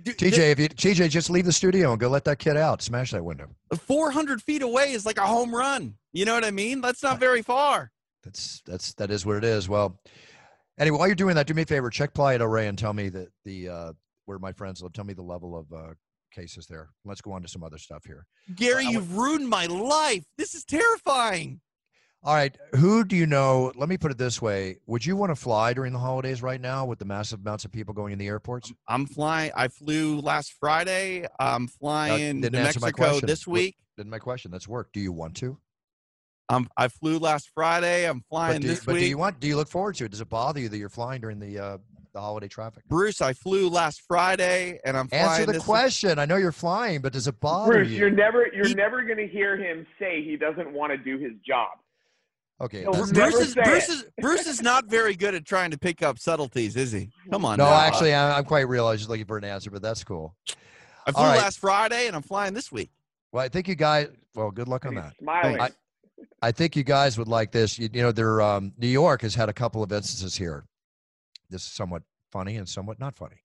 [0.03, 2.81] Dude, TJ, if you TJ, just leave the studio and go let that kid out.
[2.81, 3.47] Smash that window.
[3.75, 5.95] 400 feet away is like a home run.
[6.13, 6.81] You know what I mean?
[6.81, 7.91] That's not very far.
[8.23, 9.69] That's that's that is what it is.
[9.69, 9.99] Well,
[10.77, 12.93] anyway, while you're doing that, do me a favor, check Playa del Rey and tell
[12.93, 13.93] me that the uh,
[14.25, 14.93] where my friends live.
[14.93, 15.93] Tell me the level of uh,
[16.35, 16.89] cases there.
[17.05, 18.25] Let's go on to some other stuff here.
[18.55, 20.23] Gary, I you've ruined my life.
[20.37, 21.61] This is terrifying.
[22.23, 23.71] All right, who do you know?
[23.75, 26.59] Let me put it this way: Would you want to fly during the holidays right
[26.59, 28.73] now with the massive amounts of people going in the airports?
[28.87, 29.51] I'm flying.
[29.55, 31.27] I flew last Friday.
[31.39, 33.75] I'm flying to didn't answer my Mexico this week.
[33.95, 34.49] Didn't my question?
[34.49, 34.89] That's work.
[34.91, 35.59] Do you want to?
[36.49, 38.05] Um, I flew last Friday.
[38.09, 39.03] I'm flying But, do, this but week.
[39.03, 39.39] do you want?
[39.39, 40.11] Do you look forward to it?
[40.11, 41.77] Does it bother you that you're flying during the uh,
[42.15, 42.84] the holiday traffic?
[42.88, 46.17] Bruce, I flew last Friday, and I'm flying Answer the this question.
[46.17, 47.97] I know you're flying, but does it bother Bruce, you?
[47.99, 51.17] you're never you're He- never going to hear him say he doesn't want to do
[51.19, 51.78] his job.
[52.62, 52.82] okay.
[52.82, 53.91] He'll that's- never Bruce is Bruce it.
[53.91, 57.10] is Bruce is not very good at trying to pick up subtleties, is he?
[57.30, 57.58] Come on.
[57.58, 57.73] no, now.
[57.75, 58.88] actually, I- I'm quite real.
[58.88, 60.36] I was just looking for an answer, but that's cool.
[61.06, 61.38] I flew all right.
[61.38, 62.89] last Friday, and I'm flying this week.
[63.32, 64.08] Well, I think you guys.
[64.34, 65.13] Well, good luck on that.
[65.19, 65.60] smiling.
[65.60, 65.69] I-
[66.41, 67.78] I think you guys would like this.
[67.78, 68.41] You, you know, there.
[68.41, 70.63] Um, New York has had a couple of instances here.
[71.55, 73.37] This is somewhat funny and somewhat not funny.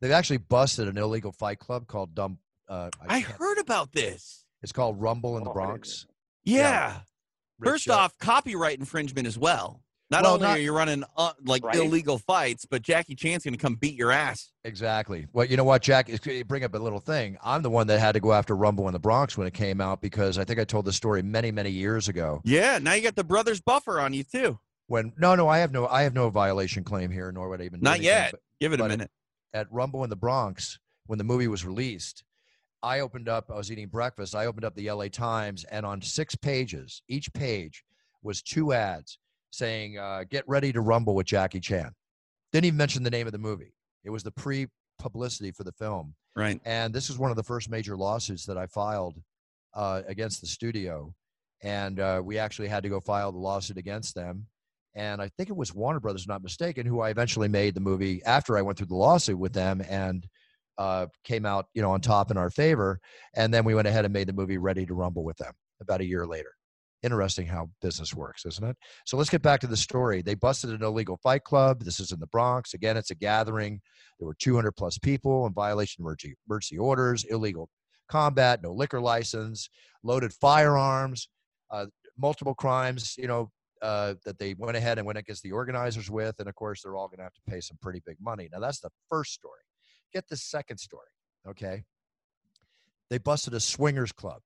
[0.00, 2.38] They've actually busted an illegal fight club called Dumb.
[2.68, 4.44] Uh, I can't- heard about this.
[4.62, 6.06] It's called Rumble in the Oh, I didn't Bronx.
[6.44, 6.58] Yeah.
[6.58, 7.00] Yeah.
[7.62, 9.80] First Rich, off, copyright infringement as well.
[10.10, 11.76] Not Well, only not- are you running uh, like Right.
[11.76, 14.52] illegal fights, but Jackie Chan's going to come beat your ass.
[14.62, 15.26] Exactly.
[15.32, 16.10] Well, you know what, Jack?
[16.46, 17.38] Bring up a little thing.
[17.42, 19.80] I'm the one that had to go after Rumble in the Bronx when it came
[19.80, 22.42] out because I think I told the story many, many years ago.
[22.44, 22.78] Yeah.
[22.78, 24.58] Now you got the brothers buffer on you too.
[24.86, 27.64] When no, no, I have no, I have no violation claim here, nor would I
[27.64, 27.80] even.
[27.80, 28.30] Not anything, yet.
[28.32, 29.10] but- Give it a minute.
[29.52, 32.24] at Rumble in the Bronx when the movie was released,
[32.82, 34.34] I opened up, I was eating breakfast.
[34.34, 37.84] I opened up the LA Times, and on six pages, each page
[38.22, 39.18] was two ads
[39.50, 41.92] saying, uh, Get ready to rumble with Jackie Chan.
[42.52, 43.74] Didn't even mention the name of the movie.
[44.04, 44.68] It was the pre
[44.98, 46.14] publicity for the film.
[46.36, 46.60] Right.
[46.64, 49.20] And this is one of the first major lawsuits that I filed
[49.74, 51.14] uh, against the studio.
[51.62, 54.46] And uh, we actually had to go file the lawsuit against them.
[54.94, 58.22] And I think it was Warner Brothers, not mistaken, who I eventually made the movie
[58.24, 60.26] after I went through the lawsuit with them and
[60.78, 63.00] uh, came out, you know, on top in our favor.
[63.34, 66.00] And then we went ahead and made the movie Ready to Rumble with them about
[66.00, 66.52] a year later.
[67.02, 68.76] Interesting how business works, isn't it?
[69.04, 70.22] So let's get back to the story.
[70.22, 71.82] They busted an illegal fight club.
[71.82, 72.72] This is in the Bronx.
[72.72, 73.80] Again, it's a gathering.
[74.18, 77.68] There were 200 plus people in violation of emergency, orders, illegal
[78.08, 79.68] combat, no liquor license,
[80.02, 81.28] loaded firearms,
[81.70, 83.50] uh, multiple crimes, you know,
[83.84, 86.36] uh, that they went ahead and went against the organizers with.
[86.38, 88.48] And of course, they're all going to have to pay some pretty big money.
[88.50, 89.60] Now, that's the first story.
[90.10, 91.08] Get the second story,
[91.46, 91.84] okay?
[93.10, 94.40] They busted a swingers club.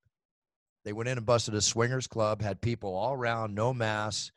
[0.85, 4.33] They went in and busted a swingers club, had people all around, no mass,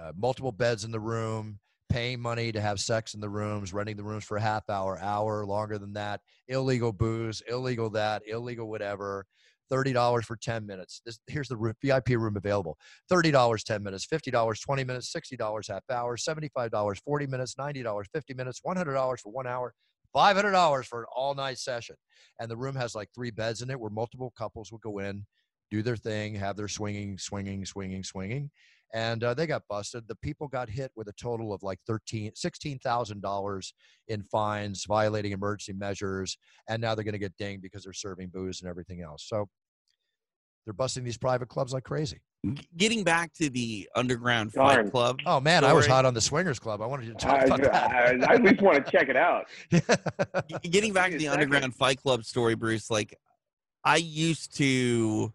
[0.00, 3.96] uh, multiple beds in the room, paying money to have sex in the rooms, renting
[3.96, 8.68] the rooms for a half hour, hour, longer than that, illegal booze, illegal that, illegal
[8.68, 9.26] whatever.
[9.70, 11.02] Thirty dollars for ten minutes.
[11.04, 12.78] This, here's the room, VIP room available.
[13.08, 14.04] Thirty dollars, ten minutes.
[14.04, 15.12] Fifty dollars, twenty minutes.
[15.12, 16.16] Sixty dollars, half hour.
[16.16, 17.56] Seventy-five dollars, forty minutes.
[17.58, 18.60] Ninety dollars, fifty minutes.
[18.62, 19.74] One hundred dollars for one hour.
[20.12, 21.96] Five hundred dollars for an all-night session.
[22.40, 25.26] And the room has like three beds in it, where multiple couples will go in,
[25.70, 28.50] do their thing, have their swinging, swinging, swinging, swinging,
[28.94, 30.08] and uh, they got busted.
[30.08, 33.74] The people got hit with a total of like thirteen, sixteen thousand dollars
[34.08, 38.28] in fines, violating emergency measures, and now they're going to get dinged because they're serving
[38.28, 39.24] booze and everything else.
[39.26, 39.48] So
[40.64, 42.20] they're busting these private clubs like crazy.
[42.76, 44.84] Getting back to the underground Darn.
[44.84, 45.18] fight club.
[45.26, 46.80] Oh man, I was hot on the swingers club.
[46.80, 48.30] I wanted you to talk I, about I, that.
[48.30, 49.46] I at least want to check it out.
[50.62, 51.42] Getting back to the a second.
[51.42, 52.90] underground fight club story, Bruce.
[52.90, 53.18] Like,
[53.82, 55.32] I used to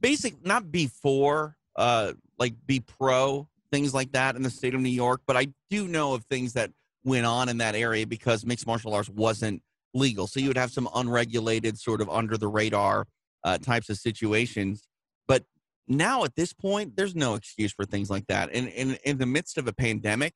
[0.00, 4.90] basic not before, uh, like be pro things like that in the state of New
[4.90, 6.70] York, but I do know of things that
[7.04, 9.62] went on in that area because mixed martial arts wasn't
[9.94, 10.26] legal.
[10.26, 13.06] So you would have some unregulated, sort of under the radar
[13.42, 14.86] uh, types of situations.
[15.26, 15.44] But
[15.88, 18.50] now at this point, there's no excuse for things like that.
[18.52, 20.34] And in, in the midst of a pandemic,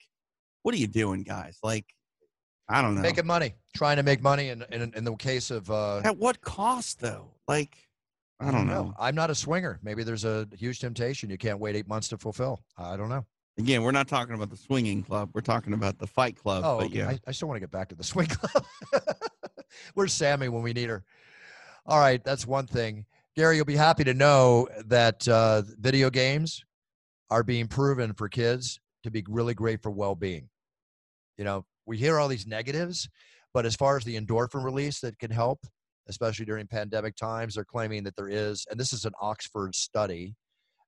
[0.62, 1.58] what are you doing, guys?
[1.62, 1.84] Like,
[2.68, 3.02] I don't know.
[3.02, 4.48] Making money, trying to make money.
[4.48, 7.30] And in, in, in, the case of uh, at what cost, though?
[7.46, 7.85] Like,
[8.38, 8.92] I don't know.
[8.98, 9.78] I'm not a swinger.
[9.82, 12.62] Maybe there's a huge temptation you can't wait eight months to fulfill.
[12.76, 13.24] I don't know.
[13.58, 15.30] Again, we're not talking about the swinging club.
[15.32, 16.62] We're talking about the fight club.
[16.66, 17.08] Oh, but yeah.
[17.08, 18.66] I, I still want to get back to the swing club.
[19.94, 21.04] Where's Sammy when we need her?
[21.86, 23.06] All right, that's one thing.
[23.36, 26.64] Gary, you'll be happy to know that uh, video games
[27.30, 30.48] are being proven for kids to be really great for well-being.
[31.38, 33.08] You know, we hear all these negatives,
[33.54, 35.60] but as far as the endorphin release that can help,
[36.08, 40.34] especially during pandemic times, they're claiming that there is, and this is an Oxford study,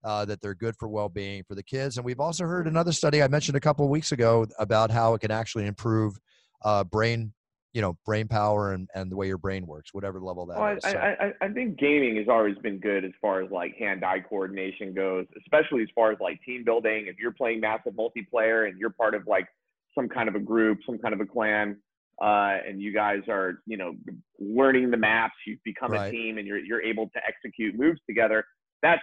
[0.05, 1.97] uh, that they're good for well-being for the kids.
[1.97, 5.15] And we've also heard another study I mentioned a couple of weeks ago about how
[5.15, 6.17] it can actually improve
[6.65, 7.33] uh, brain,
[7.73, 10.77] you know, brain power and, and the way your brain works, whatever level that well,
[10.77, 10.85] is.
[10.85, 14.21] I, So- I, I think gaming has always been good as far as like hand-eye
[14.29, 17.07] coordination goes, especially as far as like team building.
[17.09, 19.49] If you're playing massive multiplayer and you're part of like
[19.95, 21.77] some kind of a group, some kind of a clan,
[22.21, 23.95] uh, and you guys are, you know,
[24.41, 26.09] learning the maps, you've become Right.
[26.09, 28.45] a team, and you're you're able to execute moves together.
[28.83, 29.03] That's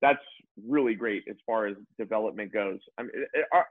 [0.00, 0.22] that's
[0.66, 2.78] really great as far as development goes.
[2.98, 3.68] I mean, it- it- our-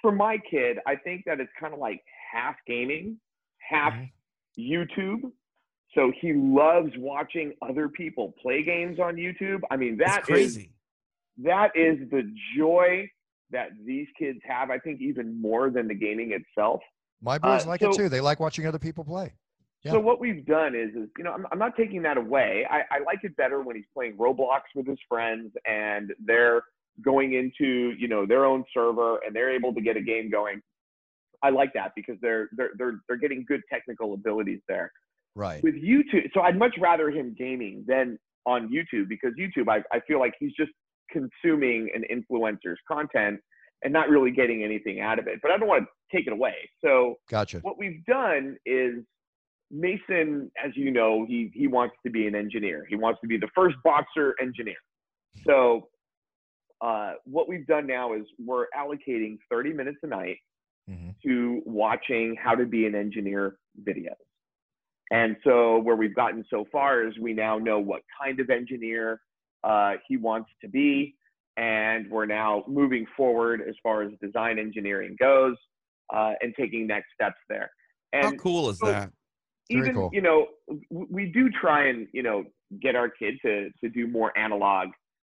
[0.00, 3.20] for my kid, I think that it's kind of like half gaming,
[3.58, 4.12] half Mhm.
[4.56, 5.32] YouTube.
[5.94, 9.62] So he loves watching other people play games on YouTube.
[9.70, 10.70] I mean, That's that is crazy.
[11.38, 13.10] that is the joy
[13.50, 14.70] that these kids have.
[14.70, 16.82] I think even more than the gaming itself.
[17.20, 18.08] My boys Uh, like it too.
[18.08, 19.32] They like watching other people play.
[19.84, 19.92] Yeah.
[19.92, 22.66] So what we've done is, is you know, I'm, I'm not taking that away.
[22.68, 26.62] I, I like it better when he's playing Roblox with his friends and they're
[27.02, 30.60] going into, you know, their own server and they're able to get a game going.
[31.42, 34.90] I like that because they're they're they're they're getting good technical abilities there.
[35.34, 35.62] Right.
[35.62, 40.00] With YouTube, so I'd much rather him gaming than on YouTube because YouTube, I, I
[40.08, 40.72] feel like he's just
[41.10, 43.40] consuming an influencer's content
[43.82, 45.40] and not really getting anything out of it.
[45.42, 46.54] But I don't want to take it away.
[46.84, 47.58] So Gotcha.
[47.60, 49.04] what we've done is
[49.70, 52.86] Mason, as you know, he he wants to be an engineer.
[52.88, 54.76] He wants to be the first boxer engineer.
[55.46, 55.88] So
[56.80, 60.38] uh, what we've done now is we're allocating 30 minutes a night
[60.88, 64.14] hmm to watching how to be an engineer videos.
[65.10, 69.20] And so where we've gotten so far is we now know what kind of engineer
[69.64, 71.16] uh, he wants to be,
[71.56, 75.56] and we're now moving forward as far as design engineering goes
[76.14, 77.70] uh, and taking next steps there.
[78.12, 79.10] And How cool is so- that?
[79.68, 80.10] Very even cool.
[80.12, 80.46] you know
[80.90, 82.44] we do try and you know
[82.80, 84.90] get our kid to to do more analog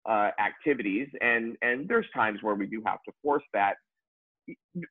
[0.09, 3.73] uh, activities and and there's times where we do have to force that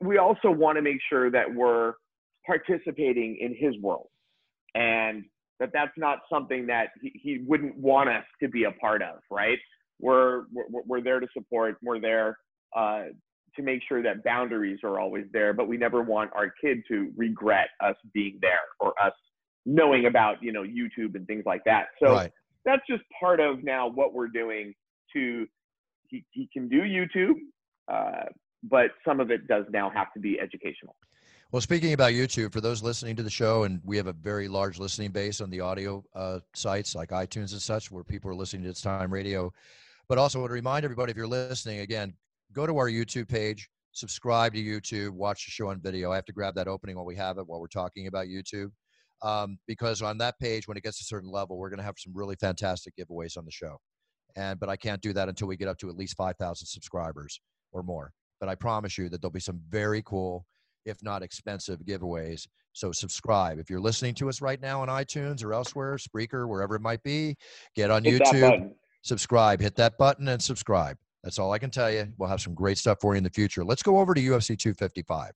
[0.03, 1.95] we also want to make sure that we're
[2.47, 4.09] participating in his world
[4.75, 5.25] and
[5.59, 9.21] that that's not something that he, he wouldn't want us to be a part of
[9.31, 9.59] right
[10.01, 12.37] we're we're, we're there to support we're there
[12.77, 13.05] uh,
[13.57, 17.13] to make sure that boundaries are always there but we never want our kid to
[17.17, 19.13] regret us being there or us
[19.67, 22.33] knowing about you know youtube and things like that so right.
[22.65, 24.75] that's just part of now what we're doing
[25.13, 25.47] to
[26.09, 27.35] he, he can do youtube
[27.93, 28.25] uh,
[28.63, 30.95] but some of it does now have to be educational
[31.51, 34.47] Well, speaking about YouTube, for those listening to the show, and we have a very
[34.47, 38.37] large listening base on the audio uh, sites like iTunes and such, where people are
[38.37, 39.53] listening to It's Time Radio.
[40.11, 42.15] But also, I want to remind everybody if you're listening, again,
[42.53, 46.11] go to our YouTube page, subscribe to YouTube, watch the show on video.
[46.11, 48.73] I have to grab that opening while we have it, while we're talking about YouTube.
[49.23, 51.85] Um, because on that page, when it gets to a certain level, we're going to
[51.85, 53.77] have some really fantastic giveaways on the show.
[54.35, 57.41] And but I can't do that until we get up to at least 5,000 subscribers
[57.71, 58.11] or more.
[58.41, 60.45] But I promise you that there'll be some very cool
[60.87, 62.49] if not expensive giveaways.
[62.73, 63.61] So subscribe.
[63.61, 67.05] If you're listening to us right now on iTunes or elsewhere, Spreaker, wherever it might
[67.05, 67.37] be,
[67.77, 68.73] get on Hit YouTube.
[69.03, 70.97] Subscribe, hit that button and subscribe.
[71.23, 72.07] That's all I can tell you.
[72.19, 73.65] We'll have some great stuff for you in the future.
[73.65, 75.33] Let's go over to UFC 255.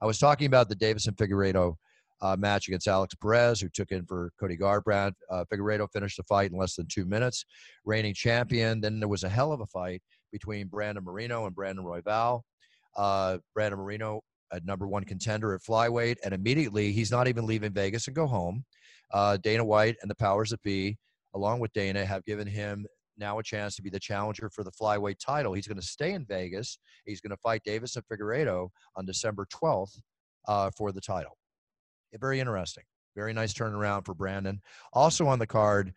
[0.00, 1.76] I was talking about the Deiveson Figueiredo
[2.20, 5.12] uh, match against Alex Perez, who took in for Cody Garbrandt.
[5.30, 7.44] Uh, Figueiredo finished the fight in less than two minutes,
[7.84, 8.80] reigning champion.
[8.80, 10.02] Then there was a hell of a fight
[10.32, 12.42] between Brandon Moreno and Brandon Royval.
[12.96, 17.72] Uh, Brandon Moreno, a number one contender at flyweight, and immediately he's not even leaving
[17.72, 18.64] Vegas and go home.
[19.12, 20.98] Uh, Dana White and the powers that be,
[21.34, 22.86] along with Dana, have given him
[23.18, 25.52] now a chance to be the challenger for the flyweight title.
[25.52, 26.78] He's going to stay in Vegas.
[27.04, 29.98] He's going to fight Deiveson Figueiredo on December 12th
[30.46, 31.36] uh, for the title.
[32.18, 32.84] Very interesting.
[33.14, 34.60] Very nice turnaround for Brandon.
[34.92, 35.92] Also on the card,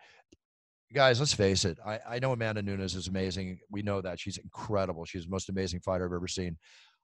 [0.94, 1.78] guys, let's face it.
[1.86, 3.60] I, I know Amanda Nunes is amazing.
[3.70, 4.20] We know that.
[4.20, 5.06] She's incredible.
[5.06, 6.58] She's the most amazing fighter I've ever seen.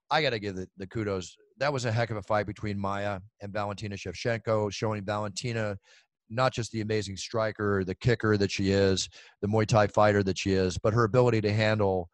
[0.10, 1.36] I got to give the, the kudos.
[1.58, 5.78] That was a heck of a fight between Maia and Valentina Shevchenko, showing Valentina
[6.30, 9.10] not just the amazing striker, the kicker that she is,
[9.42, 12.10] the Muay Thai fighter that she is, but her ability to handle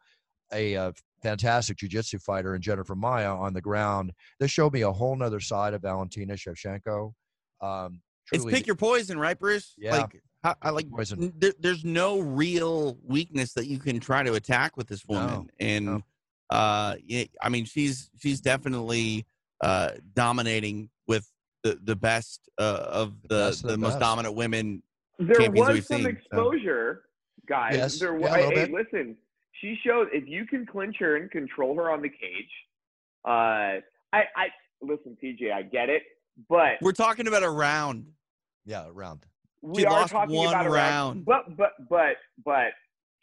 [0.52, 4.12] a, a fantastic jiu-jitsu fighter and Jennifer Maia on the ground.
[4.38, 7.12] This showed me a whole nother side of Valentina Shevchenko.
[7.60, 8.00] Um,
[8.32, 9.74] it's pick your poison, right, Bruce?
[9.76, 9.96] Yeah.
[9.96, 10.90] Like, I, I like.
[10.90, 11.32] Poison.
[11.38, 15.46] There, there's no real weakness that you can try to attack with this woman, No,
[15.58, 16.02] and no.
[16.50, 19.24] uh, yeah, I mean, she's she's definitely
[19.62, 21.26] uh, dominating with
[21.64, 24.00] the the best uh, of The the best of the, the most best.
[24.00, 24.82] dominant women.
[25.18, 26.10] There champions was we've some seen, so.
[26.10, 27.02] exposure,
[27.48, 27.74] guys.
[27.74, 28.70] Yes, There, yeah, a hey, bit.
[28.72, 29.16] listen,
[29.60, 32.50] she showed if you can clinch her and control her on the cage.
[33.24, 33.80] Uh,
[34.12, 34.46] I, I
[34.82, 36.02] listen, TJ, I get it,
[36.48, 38.06] but We're talking about a round.
[38.66, 39.24] Yeah, a round.
[39.62, 41.24] we she are lost talking one about a round.
[41.24, 42.72] But but but but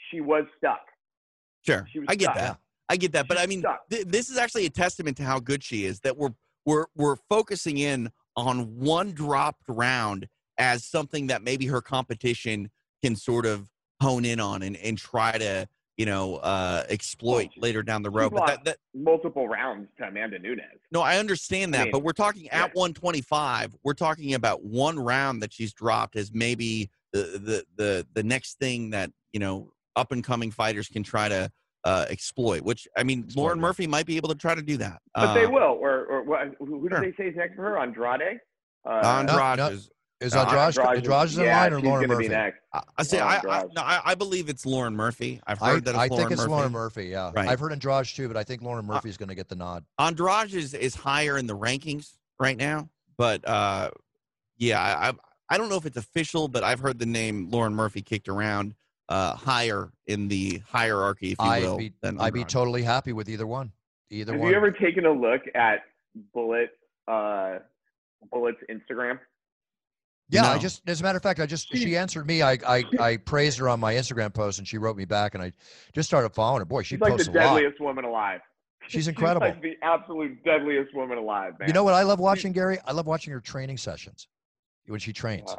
[0.10, 0.82] she was stuck.
[1.66, 2.36] Sure, She was I get stuck.
[2.38, 2.58] that.
[2.90, 5.40] I get that, but She's I mean, th- this is actually a testament to how
[5.40, 6.00] good she is.
[6.02, 6.32] That we're
[6.66, 12.70] we're we're focusing in on one dropped round as something that maybe her competition
[13.04, 13.70] can sort of
[14.02, 15.68] hone in on and, and try to
[15.98, 18.32] you know uh, exploit she- later down the road.
[18.34, 20.62] But that, that Multiple rounds to Amanda Nunes.
[20.92, 22.64] no, I understand I that, mean, but we're talking yeah.
[22.66, 23.76] at 125.
[23.84, 28.58] We're talking about one round that she's dropped as maybe the the the the next
[28.60, 31.52] thing that you know up and coming fighters can try to
[31.84, 32.62] uh, exploit.
[32.62, 33.60] Which I mean, Exploit, Lauren.
[33.60, 35.02] Murphy might be able to try to do that.
[35.16, 35.78] But they Uh, will.
[35.80, 36.56] Or or what?
[36.60, 37.02] Who, who Sure.
[37.02, 37.80] did they say is next for her?
[37.80, 38.40] Andrade.
[38.88, 39.68] Uh, Andrade no.
[39.70, 39.90] is.
[40.20, 42.24] Is Uh, Andrade, Andrade Andrade in yeah, line or Lauren Murphy?
[42.26, 42.60] Be next.
[42.72, 45.42] I, I say I, I, no, I I believe it's Lauren Murphy.
[45.48, 46.52] I've I, heard that it's I Lauren think it's Murphy.
[46.52, 47.06] Lauren Murphy.
[47.08, 47.50] Yeah, Right.
[47.50, 49.84] I've heard Andrade too, but I think Lauren Murphy is going to get the nod.
[49.98, 53.90] Andrade is, is higher in the rankings right now, but uh,
[54.58, 55.14] yeah, I, I
[55.50, 58.76] I don't know if it's official, but I've heard the name Lauren Murphy kicked around
[59.12, 61.78] uh, higher in the hierarchy, if you I'd will.
[61.78, 63.72] be than I'd be totally happy with either one.
[64.10, 64.52] Either one Have one.
[64.52, 65.80] you ever taken a look at
[66.34, 66.70] Bullet?
[67.08, 67.60] Uh,
[68.32, 69.20] Bullet's Instagram.
[70.30, 72.42] Yeah, I just as a matter of fact, I just she She's- answered me.
[72.42, 75.44] I, I I praised her on my Instagram post, and she wrote me back, and
[75.44, 75.52] I
[75.94, 76.66] just started following her.
[76.66, 77.34] Boy, she She's like the a lot.
[77.34, 78.40] deadliest woman alive.
[78.88, 79.46] She's incredible.
[79.48, 81.68] like the absolute deadliest woman alive, man.
[81.68, 82.80] You know what I love watching, Gary?
[82.86, 84.28] I love watching her training sessions
[84.88, 85.54] when she trains.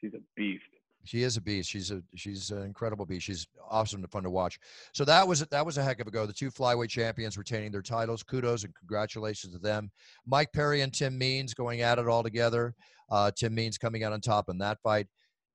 [0.00, 0.62] She's a beast.
[1.06, 1.70] She is a beast.
[1.70, 3.26] She's a she's an incredible beast.
[3.26, 4.58] She's awesome and fun to watch.
[4.92, 6.26] So that was that was a heck of a go.
[6.26, 8.22] The two flyweight champions retaining their titles.
[8.22, 9.90] Kudos and congratulations to them.
[10.26, 12.74] Mike Perry and Tim Means going at it all together.
[13.10, 15.06] Uh, Tim Means coming out on top in that fight.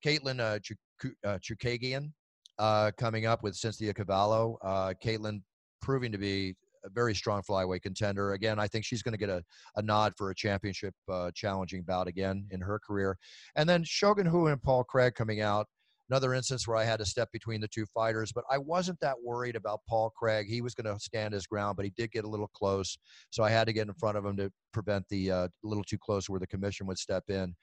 [0.03, 2.11] Katlyn uh, Chuk- uh, Chookagian
[2.57, 4.55] uh, coming up with Cynthia Calvillo.
[4.61, 5.41] Uh, Katlyn
[5.81, 8.33] proving to be a very strong flyweight contender.
[8.33, 9.43] Again, I think she's going to get a,
[9.75, 13.17] a nod for a championship uh, challenging bout again in her career.
[13.55, 15.67] And then Shogun Rua and Paul Craig coming out.
[16.09, 19.15] Another instance where I had to step between the two fighters, but I wasn't that
[19.23, 20.45] worried about Paul Craig.
[20.49, 22.97] He was going to stand his ground, but he did get a little close.
[23.29, 25.97] So I had to get in front of him to prevent the uh, little too
[25.97, 27.55] close where the commission would step in.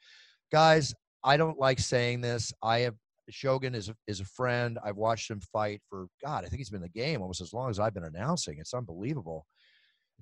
[0.51, 2.51] Guys, I don't like saying this.
[2.63, 2.95] I have
[3.31, 4.79] Shogun is a, is a friend.
[4.85, 6.45] I've watched him fight for God.
[6.45, 8.59] I think he's been in the game almost as long as I've been announcing.
[8.59, 9.47] It's unbelievable.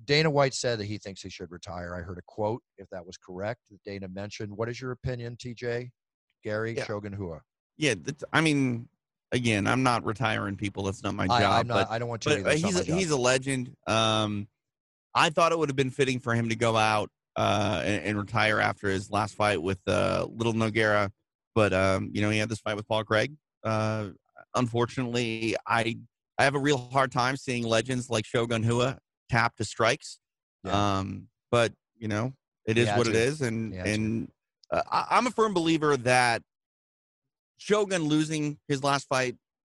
[0.05, 1.95] Dana White said that he thinks he should retire.
[1.95, 4.55] I heard a quote, if that was correct, that Dana mentioned.
[4.55, 5.89] What is your opinion, TJ?
[6.43, 6.85] Gary Yeah.
[6.85, 7.41] Shogun Rua.
[7.77, 8.87] Yeah, that's, I mean,
[9.31, 10.83] again, I'm not retiring people.
[10.83, 11.41] That's not my job.
[11.41, 11.89] I, I'm but.
[11.89, 12.29] I don't want to.
[12.29, 13.75] but uh, not he's a, he's a legend.
[13.87, 14.47] Um,
[15.13, 18.17] I thought it would have been fitting for him to go out uh, and, and
[18.17, 21.11] retire after his last fight with uh, Little Nogueira,
[21.57, 23.33] but um, you know he had this fight with Paul Craig.
[23.63, 24.09] Uh,
[24.53, 25.97] unfortunately, I
[26.37, 30.19] I have a real hard time seeing legends like Shogun Rua tap to strikes.
[30.63, 30.97] Yeah.
[30.99, 32.33] Um, but you know
[32.67, 33.79] it is had what it is, and to.
[33.79, 34.31] and
[34.69, 36.43] uh, I, I'm a firm believer that
[37.57, 39.35] Shogun losing his last fight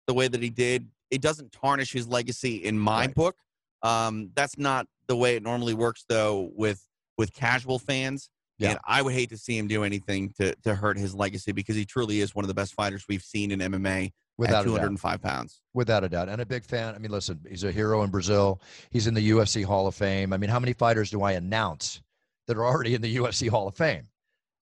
[0.08, 3.14] the way that he did, it doesn't tarnish his legacy in my Right.
[3.14, 3.36] book.
[3.84, 6.82] Um, that's not the way it normally works, though, with
[7.20, 8.32] with casual fans.
[8.60, 8.72] Yeah.
[8.72, 11.76] And I would hate to see him do anything to to hurt his legacy because
[11.76, 14.70] he truly is one of the best fighters we've seen in MMA Without at a
[14.70, 14.76] doubt.
[14.76, 15.62] 205 pounds.
[15.74, 16.30] Without a doubt.
[16.30, 16.94] And a big fan.
[16.94, 18.62] I mean, listen, he's a hero in Brazil.
[18.92, 20.32] He's in the UFC Hall of Fame.
[20.32, 22.02] I mean, how many fighters do I announce
[22.48, 24.04] that are already in the UFC Hall of Fame?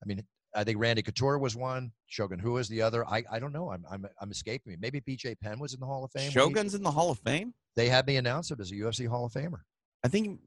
[0.02, 0.24] I mean,
[0.56, 1.92] I think Randy Couture was one.
[2.08, 3.06] Shogun Rua is the other.
[3.06, 3.70] I, I don't know.
[3.70, 4.78] I'm, I'm, I'm escaping me.
[4.80, 6.32] Maybe BJ Penn was in the Hall of Fame.
[6.32, 7.54] Shogun's in the Hall of Fame.
[7.76, 9.60] they had me announce him as a UFC Hall of Famer.
[10.06, 10.40] I think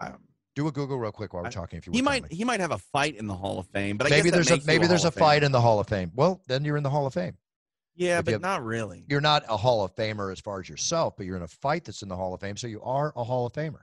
[0.00, 0.18] um,
[0.56, 1.78] Do a Google real quick while we're talking.
[1.78, 4.06] If you he might he might have a fight in the Hall of Fame, but
[4.06, 6.10] I maybe there's a maybe there's a fight in the Hall of Fame.
[6.14, 7.36] Well, then you're in the Hall of Fame.
[7.94, 9.04] Yeah, if but not really.
[9.06, 11.84] You're not a Hall of Famer as far as yourself, but you're in a fight
[11.84, 13.82] that's in the Hall of Fame, so you are a Hall of Famer.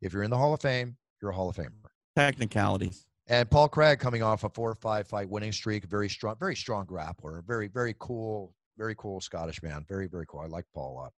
[0.00, 1.70] If you're in the Hall of Fame, you're a Hall of Famer.
[2.16, 3.06] Technicalities.
[3.28, 6.56] And Paul Craig coming off a four or five fight winning streak, very strong, very
[6.56, 9.84] strong grappler, very, very cool, very cool Scottish man.
[9.88, 10.40] Very, very cool.
[10.40, 11.10] I like Paul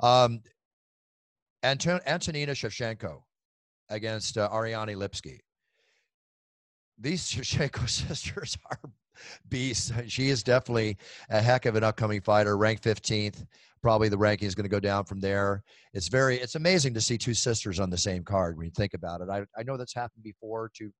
[0.00, 0.24] a lot.
[0.24, 0.40] Um,
[1.62, 3.22] Anton- Antonina Shevchenko
[3.88, 5.38] against uh, Ariane Lipski.
[6.98, 8.80] these Shevchenko sisters are
[9.48, 9.92] beasts.
[10.08, 10.96] She is definitely
[11.30, 13.44] a heck of an upcoming fighter, ranked 15th.
[13.82, 15.62] Probably the ranking is going to go down from there.
[15.92, 18.94] It's very, it's amazing to see two sisters on the same card when you think
[18.94, 19.28] about it.
[19.30, 20.90] I, I know that's happened before to,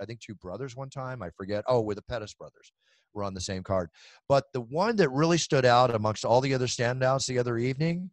[0.00, 1.22] I think, two brothers one time.
[1.22, 1.64] I forget.
[1.66, 2.72] Oh, with the Pettis brothers
[3.14, 3.88] were on the same card.
[4.28, 8.10] But the one that really stood out amongst all the other standouts the other evening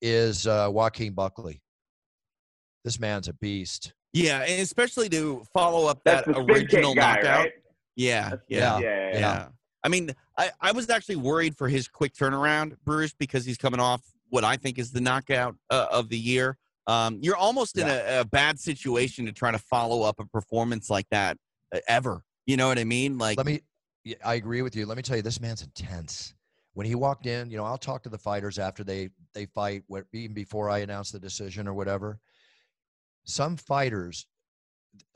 [0.00, 1.62] is uh, Joaquin Buckley.
[2.84, 3.94] This man's a beast.
[4.12, 7.38] Yeah, and especially to follow up that original guy, knockout.
[7.44, 7.52] Right?
[7.96, 8.58] Yeah, Yeah.
[8.58, 9.48] yeah, Yeah, yeah, yeah.
[9.82, 13.80] I mean, I, I was actually worried for his quick turnaround, Bruce, because he's coming
[13.80, 16.56] off what I think is the knockout uh, of the year.
[16.86, 20.90] Um, you're almost in a, a bad situation to try to follow up a performance
[20.90, 21.36] like that
[21.74, 22.22] uh, ever.
[22.46, 23.16] You know what I mean?
[23.18, 23.62] Like, Let me,
[24.24, 24.86] I agree with you.
[24.86, 26.34] Let me tell you, this man's intense.
[26.74, 29.84] When he walked in, you know, I'll talk to the fighters after they they fight,
[29.86, 32.18] what, even before I announce the decision or whatever.
[33.24, 34.26] Some fighters,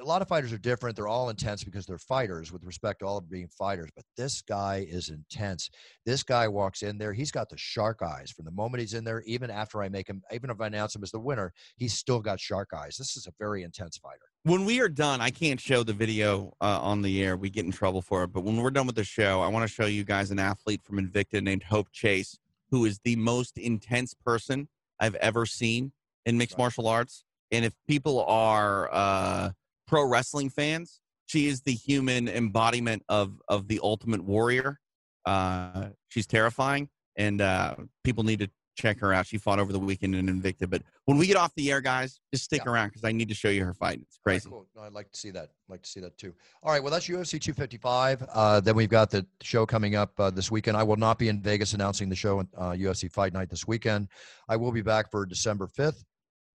[0.01, 0.97] a lot of fighters are different.
[0.97, 3.91] They're all intense because they're fighters with respect to all of being fighters.
[3.95, 5.71] But this guy is intense.
[6.05, 7.13] This guy walks in there.
[7.13, 9.23] He's got the shark eyes from the moment he's in there.
[9.23, 12.19] Even after I make him, even if I announce him as the winner, he's still
[12.21, 12.97] got shark eyes.
[12.97, 14.23] This is a very intense fighter.
[14.45, 17.37] when we are done, I can't show the video uh, on the air.
[17.37, 18.33] We get in trouble for it.
[18.33, 20.83] But when we're done with the show, I want to show you guys an athlete
[20.83, 22.39] from Invicta named Hope Chase,
[22.71, 25.93] who is the most intense person I've ever seen
[26.27, 26.65] in mixed Right.
[26.65, 27.25] martial arts.
[27.51, 29.51] And if people are uh,
[29.87, 34.79] pro wrestling fans, she is the human embodiment of of the ultimate warrior.
[35.25, 37.75] Uh, she's terrifying, and uh,
[38.05, 39.27] people need to check her out.
[39.27, 40.71] She fought over the weekend in Invicta.
[40.71, 42.71] But when we get off the air, guys, just stick Yeah.
[42.71, 43.99] around because I need to show you her fight.
[44.01, 44.49] It's All right, crazy.
[44.49, 44.69] cool.
[44.77, 45.43] No, I'd like to see that.
[45.69, 46.33] I'd like to see that too.
[46.63, 46.81] All right.
[46.81, 48.23] Well, that's UFC 255.
[48.33, 50.77] Uh, then we've got the show coming up uh, this weekend.
[50.77, 53.67] I will not be in Vegas announcing the show on uh, UFC Fight Night this
[53.67, 54.07] weekend.
[54.49, 56.05] I will be back for December 5th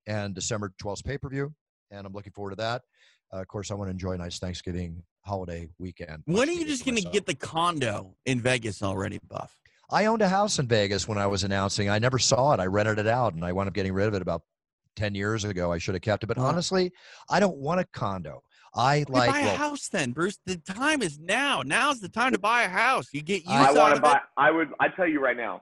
[0.08, 1.54] and December 12th pay per view,
[1.92, 2.82] and I'm looking forward to that.
[3.34, 6.24] Uh, of course, I want to enjoy a nice Thanksgiving holiday weekend.
[6.26, 9.56] When are you just going to get the condo in Vegas already, Buff?
[9.90, 11.90] I owned a house in Vegas when I was announcing.
[11.90, 12.60] I never saw it.
[12.60, 14.42] I rented it out, and I wound up getting rid of it about
[14.96, 15.72] 10 years ago.
[15.72, 16.44] I should have kept it, but Oh.
[16.44, 16.92] honestly,
[17.30, 18.44] I don't want a condo.
[18.76, 20.40] I Why like buy a well, house then, Bruce.
[20.46, 21.62] The time is now.
[21.64, 23.08] Now's the time to buy a house.
[23.14, 24.14] You get used I want to buy.
[24.16, 24.22] it.
[24.38, 24.70] I would.
[24.80, 25.62] I tell you right now,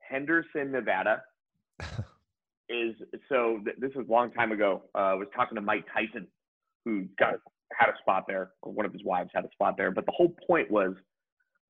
[0.00, 1.22] Henderson, Nevada,
[2.68, 2.94] is
[3.28, 3.60] so.
[3.64, 4.82] Th- this was a long time ago.
[4.94, 6.26] Uh, I was talking to Mike Tyson,
[6.84, 7.34] who got
[7.78, 9.90] had a spot there, or one of his wives had a spot there.
[9.90, 10.94] But the whole point was,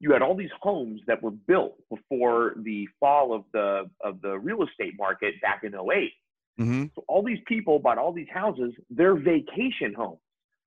[0.00, 4.38] you had all these homes that were built before the fall of the of the
[4.38, 6.12] real estate market back in 08.
[6.58, 8.72] hmm So all these people bought all these houses.
[8.90, 10.18] They're vacation homes.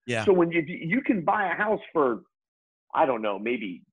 [0.08, 0.26] Yeah.
[0.26, 2.22] So when you you can buy a house for,
[2.96, 3.84] I don't know, maybe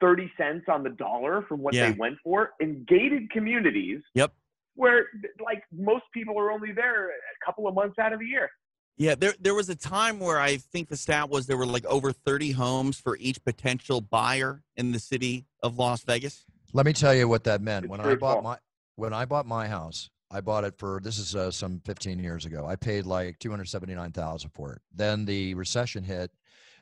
[0.00, 1.90] thirty cents on the dollar from what Yeah.
[1.90, 4.00] they went for in gated communities.
[4.14, 4.32] Yep.
[4.78, 5.06] Where
[5.44, 8.48] like most people are only there a couple of months out of the year.
[8.96, 11.84] Yeah, there there was a time where I think the stat was there were like
[11.86, 16.44] over 30 homes for each potential buyer in the city of Las Vegas.
[16.72, 17.86] Let me tell you what that meant.
[17.86, 18.44] It's when I bought false.
[18.44, 18.58] my
[18.94, 22.44] when I bought my house, I bought it for this is uh, some 15 years
[22.44, 22.66] ago.
[22.66, 24.82] I paid like 279,000 for it.
[24.94, 26.30] Then the recession hit,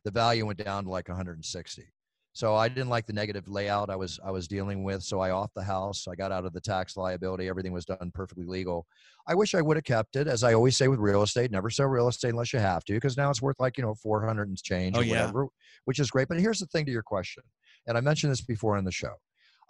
[0.04, 1.84] the value went down to like 160.
[2.36, 5.02] So I didn't like the negative layout I was I was dealing with.
[5.02, 6.06] So I off the house.
[6.06, 7.48] I got out of the tax liability.
[7.48, 8.86] Everything was done perfectly legal.
[9.26, 10.28] I wish I would have kept it.
[10.28, 12.92] As I always say with real estate, never sell real estate unless you have to,
[12.92, 15.12] because now it's worth like you know 400 and change Oh, or yeah.
[15.12, 15.46] whatever,
[15.86, 16.28] which is great.
[16.28, 17.42] But here's the thing to your question,
[17.86, 19.14] and I mentioned this before in the show.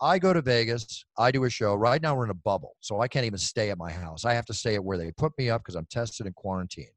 [0.01, 1.05] I go to Vegas.
[1.17, 1.77] I do a show.
[1.77, 4.25] Right now, we're in a bubble, so I can't even stay at my house.
[4.25, 6.89] I have to stay at where they put me up because I'm tested and quarantined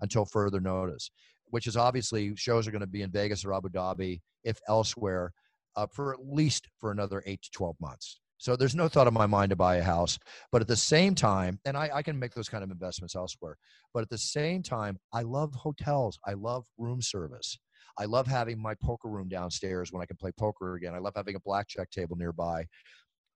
[0.00, 1.10] until further notice.
[1.48, 5.32] Which is obviously shows are going to be in Vegas or Abu Dhabi, if elsewhere,
[5.76, 8.20] uh, for at least for another eight to twelve months.
[8.38, 10.18] So there's no thought in my mind to buy a house.
[10.52, 13.56] But at the same time, and I, I can make those kind of investments elsewhere.
[13.94, 16.18] But at the same time, I love hotels.
[16.26, 17.58] I love room service.
[17.98, 20.94] I love having my poker room downstairs when I can play poker again.
[20.94, 22.66] I love having a blackjack table nearby.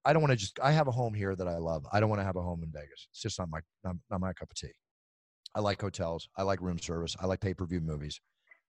[0.04, 0.58] I don't want to just.
[0.62, 1.86] I have a home here that I love.
[1.92, 3.08] I don't want to have a home in Vegas.
[3.10, 4.72] It's just not my not, not my cup of tea.
[5.54, 6.28] I like hotels.
[6.36, 7.16] I like room service.
[7.20, 8.20] I like pay per view movies.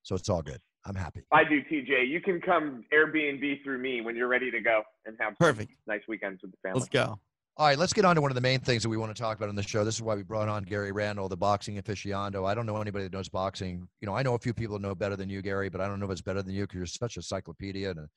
[0.03, 0.59] So it's all good.
[0.85, 1.21] I'm happy.
[1.31, 2.07] I do, TJ.
[2.07, 5.71] You can come Airbnb through me when you're ready to go and have Perfect.
[5.85, 6.79] nice weekends with the family.
[6.79, 7.19] Let's go.
[7.57, 9.21] All right, let's get on to one of the main things that we want to
[9.21, 9.83] talk about on the show.
[9.83, 12.47] This is why we brought on Gary Randall, the boxing aficionado.
[12.47, 13.87] I don't know anybody that knows boxing.
[13.99, 15.87] You know, I know a few people that know better than you, Gary, but I
[15.87, 18.09] don't know if it's better than you because you're such a encyclopedia and a,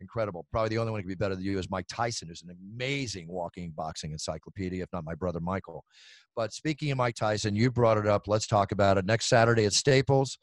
[0.00, 0.46] incredible.
[0.50, 2.56] Probably the only one who could be better than you is Mike Tyson, who's an
[2.74, 5.84] amazing walking boxing encyclopedia, if not my brother Michael.
[6.36, 8.28] But speaking of Mike Tyson, you brought it up.
[8.28, 9.04] Let's talk about it.
[9.04, 10.38] Next Saturday at Staples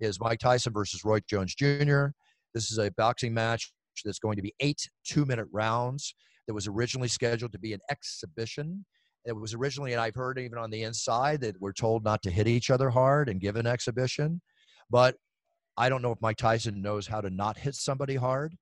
[0.00, 2.06] is Mike Tyson versus Roy Jones Jr.
[2.54, 3.72] This is a boxing match
[4.04, 6.14] that's going to be eight two minute rounds
[6.46, 8.84] that was originally scheduled to be an exhibition.
[9.26, 12.30] It was originally, and I've heard even on the inside that we're told not to
[12.30, 14.40] hit each other hard and give an exhibition.
[14.88, 15.16] But
[15.76, 18.54] I don't know if Mike Tyson knows how to not hit somebody hard.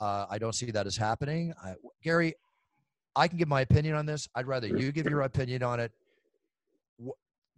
[0.00, 1.52] Uh, I don't see that as happening.
[1.62, 2.34] I, Gary,
[3.16, 4.28] I can give my opinion on this.
[4.34, 5.92] I'd rather you give your opinion on it.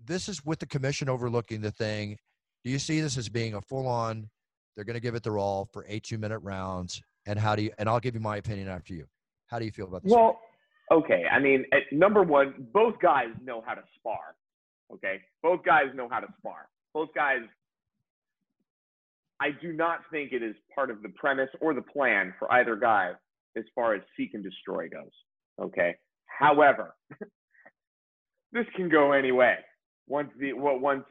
[0.07, 2.16] This is with the commission overlooking the thing.
[2.64, 4.28] Do you see this as being a full on?
[4.74, 7.03] They're going to give it their all for eight two minute rounds.
[7.26, 7.70] And how do you?
[7.78, 9.07] And I'll give you my opinion after you.
[9.47, 10.12] How do you feel about this?
[10.12, 10.41] Well,
[10.91, 11.24] okay.
[11.30, 14.36] I mean, number one, both guys know how to spar.
[14.93, 16.68] Okay, both guys know how to spar.
[16.95, 17.41] Both guys.
[19.41, 22.76] I do not think it is part of the premise or the plan for either
[22.76, 23.12] guy
[23.57, 25.11] as far as seek and destroy goes.
[25.59, 25.97] Okay.
[26.26, 26.95] However,
[28.53, 29.57] this can go any way
[30.07, 31.05] once the what once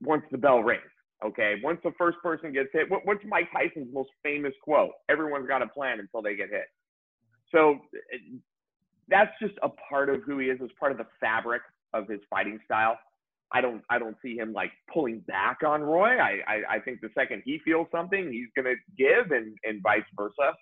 [0.00, 0.82] once the bell rings.
[1.24, 4.90] Okay, once the first person gets hit, what's Mike Tyson's most famous quote?
[5.08, 6.64] Everyone's got a plan until they get hit.
[7.52, 7.78] So
[8.12, 8.38] eh,
[9.08, 11.62] that's just a part of who he is, It's part of the fabric
[11.92, 12.98] of his fighting style.
[13.54, 16.18] I don't I don't see him like pulling back on Roy.
[16.18, 20.02] I I, I think the second he feels something, he's gonna give, and and vice
[20.16, 20.54] versa.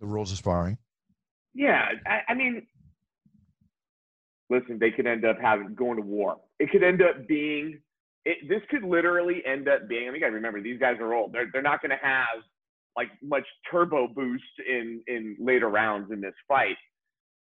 [0.00, 0.78] The rules of sparring.
[1.54, 2.66] Yeah, I, I mean,
[4.50, 6.36] listen, they could end up having going to war.
[6.60, 7.80] It could end up being
[8.24, 10.02] it, this could literally end up being.
[10.02, 11.32] I mean, you got to remember these guys are old.
[11.32, 12.42] They're they're not going to have
[12.96, 16.76] like much turbo boost in in later rounds in this fight.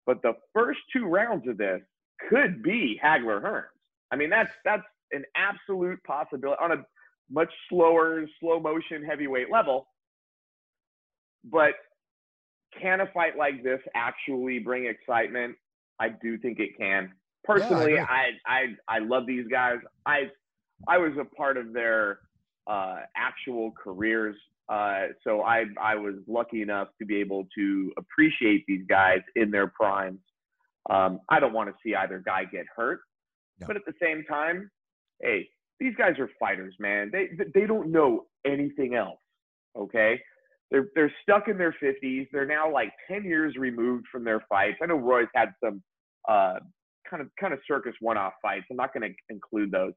[0.06, 1.82] But the first two rounds of this
[2.30, 3.77] could be Hagler Hearns.
[4.12, 6.86] I mean, that's that's an absolute possibility on a
[7.30, 9.88] much slower, slow motion heavyweight level.
[11.44, 11.74] But
[12.80, 15.56] can a fight like this actually bring excitement?
[16.00, 17.12] I do think it can.
[17.44, 19.78] Personally, yeah, I, I, I I love these guys.
[20.06, 20.30] I
[20.88, 22.20] I was a part of their
[22.68, 24.36] uh, actual careers,
[24.70, 29.50] uh, so I I was lucky enough to be able to appreciate these guys in
[29.50, 30.20] their primes.
[30.90, 33.00] Um, I don't want to see either guy get hurt,
[33.60, 33.68] no.
[33.68, 34.70] but at the same time,
[35.22, 35.48] hey,
[35.80, 37.12] these guys are fighters, man.
[37.12, 39.20] They they don't know anything else.
[39.78, 40.20] Okay,
[40.72, 42.28] they're they're stuck in their 50s.
[42.32, 44.78] They're now like 10 years removed from their fights.
[44.82, 45.82] I know Roy's had some
[46.28, 46.56] uh,
[47.10, 48.66] kind of kind of circus one-off fights.
[48.70, 49.94] I'm not going to include those.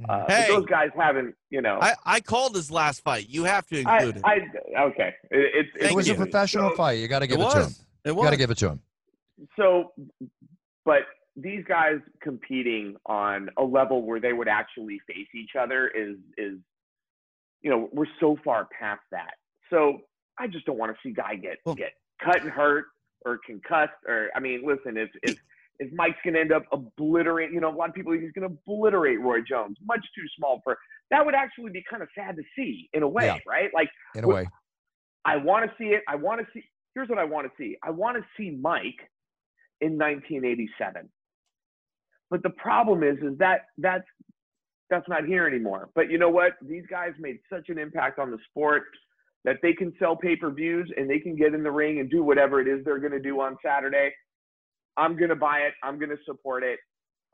[0.00, 0.10] Mm-hmm.
[0.10, 1.78] Uh, hey, those guys haven't, you know.
[1.80, 3.28] I, I called his last fight.
[3.28, 4.44] You have to include I, it.
[4.76, 6.14] I, okay, it, it, it was you.
[6.14, 6.98] a professional so, fight.
[6.98, 7.74] You got to give it, it to him.
[8.04, 8.80] It You got to give it to him.
[9.56, 9.92] So,
[10.84, 11.02] but
[11.40, 16.58] these guys competing on a level where they would actually face each other is is,
[17.62, 19.34] you know, we're so far past that.
[19.70, 20.00] So
[20.38, 21.92] I just don't want to see guy get well, get
[22.24, 22.86] cut and hurt
[23.24, 25.38] or concussed or I mean, listen, if if
[25.78, 28.48] if Mike's going to end up obliterating, you know, a lot of people he's going
[28.48, 30.76] to obliterate Roy Jones, much too small for
[31.10, 33.38] that would actually be kind of sad to see in a way, yeah.
[33.46, 33.70] right?
[33.72, 34.46] Like in a way,
[35.24, 36.02] I want to see it.
[36.08, 36.64] I want to see.
[36.94, 37.76] Here's what I want to see.
[37.82, 38.98] I want to see Mike
[39.80, 41.08] in 1987.
[42.30, 44.04] But the problem is, is that that's
[44.90, 45.90] that's not here anymore.
[45.94, 46.52] But you know what?
[46.66, 48.84] These guys made such an impact on the sport
[49.44, 52.60] that they can sell pay-per-views and they can get in the ring and do whatever
[52.60, 54.10] it is they're going to do on Saturday
[54.98, 55.74] I'm gonna buy it.
[55.82, 56.80] I'm gonna support it.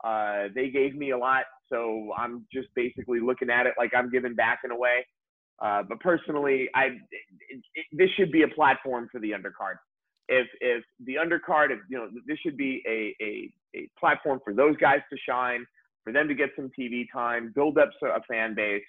[0.03, 4.11] Uh, they gave me a lot, so I'm just basically looking at it like I'm
[4.11, 5.05] giving back in a way.
[5.61, 9.77] Uh, but personally, I it, it, this should be a platform for the undercard.
[10.29, 14.53] If if the undercard, if, you know, this should be a, a a platform for
[14.53, 15.65] those guys to shine,
[16.03, 18.83] for them to get some TV time, build up a fan base,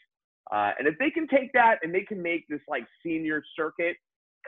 [0.53, 3.97] uh, and if they can take that and they can make this like senior circuit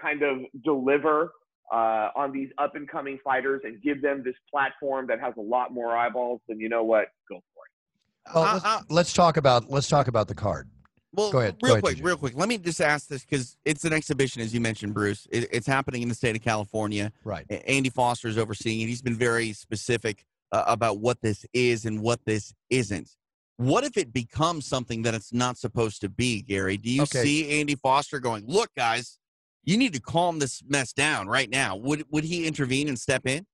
[0.01, 1.32] kind of deliver
[1.72, 5.43] uh, on these up and coming fighters and give them this platform that has a
[5.43, 7.07] lot more eyeballs, then you know what?
[7.28, 8.34] Go for it.
[8.34, 10.68] Well, let's, uh, let's talk about let's talk about the card.
[11.13, 11.57] Well, go ahead.
[11.63, 12.37] Real go quick, ahead, real quick.
[12.37, 15.27] Let me just ask this because it's an exhibition, as you mentioned, Bruce.
[15.31, 17.11] It, it's happening in the state of California.
[17.25, 17.47] Right.
[17.67, 18.87] Andy Foster is overseeing it.
[18.87, 23.11] He's been very specific uh, about what this is and what this isn't.
[23.57, 26.77] What if it becomes something that it's not supposed to be, Gary?
[26.77, 27.23] Do you okay.
[27.23, 29.19] see Andy Foster going, "Look, guys,
[29.65, 31.77] you need to calm this mess down right now.
[31.77, 33.47] Would would he intervene and step in?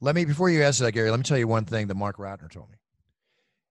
[0.00, 1.10] Let me before you answer that, Gary.
[1.10, 2.76] Let me tell you one thing that Marc Ratner told me.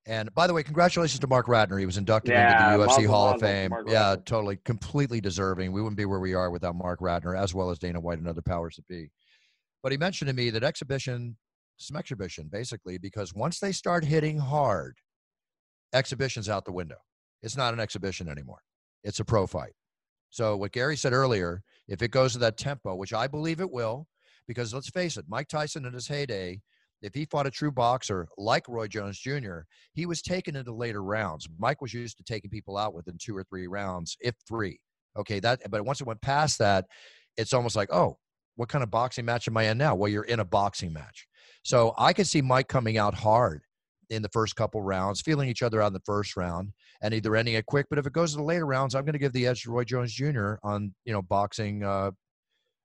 [0.09, 1.79] And by the way, congratulations to Marc Ratner.
[1.79, 3.71] He was inducted yeah, into the UFC Hall of Fame.
[3.85, 5.71] Yeah, totally, completely deserving.
[5.71, 8.27] We wouldn't be where we are without Marc Ratner, as well as Dana White and
[8.27, 9.11] other powers that be.
[9.83, 11.37] But he mentioned to me that exhibition,
[11.77, 14.97] some exhibition, basically, because once they start hitting hard,
[15.93, 16.97] exhibition's out the window.
[17.43, 18.61] It's not an exhibition anymore.
[19.03, 19.73] It's a pro fight.
[20.31, 23.69] So what Gary said earlier, if it goes to that tempo, which I believe it
[23.69, 24.07] will,
[24.47, 26.61] because let's face it, Mike Tyson in his heyday,
[27.01, 29.59] if he fought a true boxer like Roy Jones Jr.,
[29.93, 31.47] he was taken into later rounds.
[31.57, 34.79] Mike was used to taking people out within two or three rounds, if three.
[35.17, 36.85] Okay, that but once it went past that,
[37.37, 38.17] it's almost like, oh,
[38.55, 39.95] what kind of boxing match am I in now?
[39.95, 41.27] Well, you're in a boxing match.
[41.63, 43.61] So I can see Mike coming out hard
[44.09, 47.35] in the first couple rounds, feeling each other out in the first round, and either
[47.35, 47.85] ending it quick.
[47.89, 49.71] But if it goes to the later rounds, I'm going to give the edge to
[49.71, 50.55] Roy Jones Jr.
[50.63, 52.11] on you know boxing uh,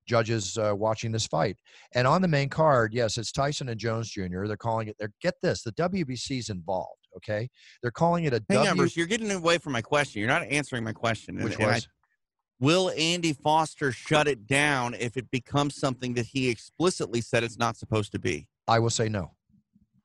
[0.07, 1.57] judges uh, watching this fight.
[1.95, 4.47] And on the main card, yes, it's Tyson and Jones Jr.
[4.47, 4.97] They're calling it.
[4.99, 6.99] They're get this, the WBC's involved.
[7.17, 7.49] Okay,
[7.81, 8.71] they're calling it a Hang W.
[8.71, 8.97] on, Bruce.
[8.97, 10.19] You're getting away from my question.
[10.21, 11.43] You're not answering my question.
[11.43, 11.81] Which and I-
[12.59, 17.59] will Andy Foster shut it down if it becomes something that he explicitly said it's
[17.59, 18.49] not supposed to be?
[18.67, 19.31] I will say no,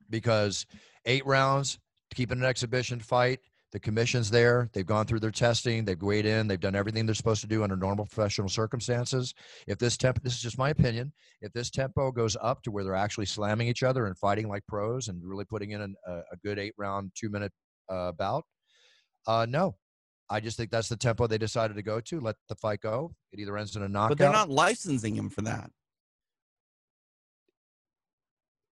[0.10, 0.68] because
[1.06, 1.80] eight rounds,
[2.14, 3.40] keeping an exhibition fight.
[3.72, 4.70] The commission's there.
[4.74, 5.86] They've gone through their testing.
[5.86, 6.48] They've weighed in.
[6.48, 9.34] They've done everything they're supposed to do under normal professional circumstances.
[9.68, 11.14] If this tempo, this is just my opinion.
[11.42, 14.66] If this tempo goes up to where they're actually slamming each other and fighting like
[14.68, 17.52] pros and really putting in an, a, a good eight round, two minute
[17.90, 18.44] uh, bout,
[19.28, 19.76] uh, no.
[20.32, 22.20] I just think that's the tempo they decided to go to.
[22.20, 23.14] Let the fight go.
[23.32, 24.10] It either ends in a knockout.
[24.10, 25.72] But they're not licensing him for that.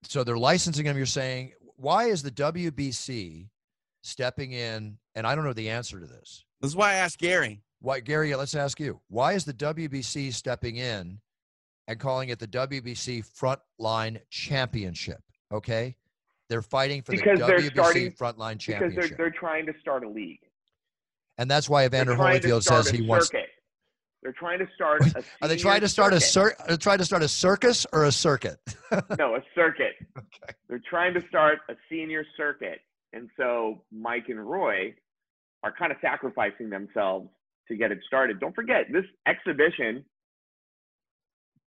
[0.04, 0.98] so they're licensing him.
[0.98, 3.50] You're saying, why is the WBC
[4.08, 4.98] stepping in?
[5.16, 6.46] And I don't know the answer to this.
[6.62, 7.62] This is why I asked Gary.
[7.80, 8.34] Why, Gary?
[8.36, 9.00] Let's ask you.
[9.10, 11.20] Why is the WBC stepping in
[11.88, 15.22] and calling it the WBC Frontline Championship?
[15.52, 15.96] Okay,
[16.50, 20.04] they're fighting for Because the WBC starting- Frontline Championship because they're they're trying to start
[20.04, 20.40] a league.
[21.38, 23.30] and that's why Evander trying to Holyfield says a he wants.
[24.24, 25.04] They're trying to start.
[25.16, 28.12] A Are they trying to start a cir- trying to start a circus or a
[28.12, 28.58] circuit?
[29.20, 29.94] no, a circuit.
[30.18, 30.54] Okay.
[30.68, 32.80] They're trying to start a senior circuit.
[33.18, 34.94] And so Mike and Roy
[35.64, 37.30] are kind of sacrificing themselves
[37.68, 38.40] to get it started.
[38.40, 40.06] Don't forget, this exhibition,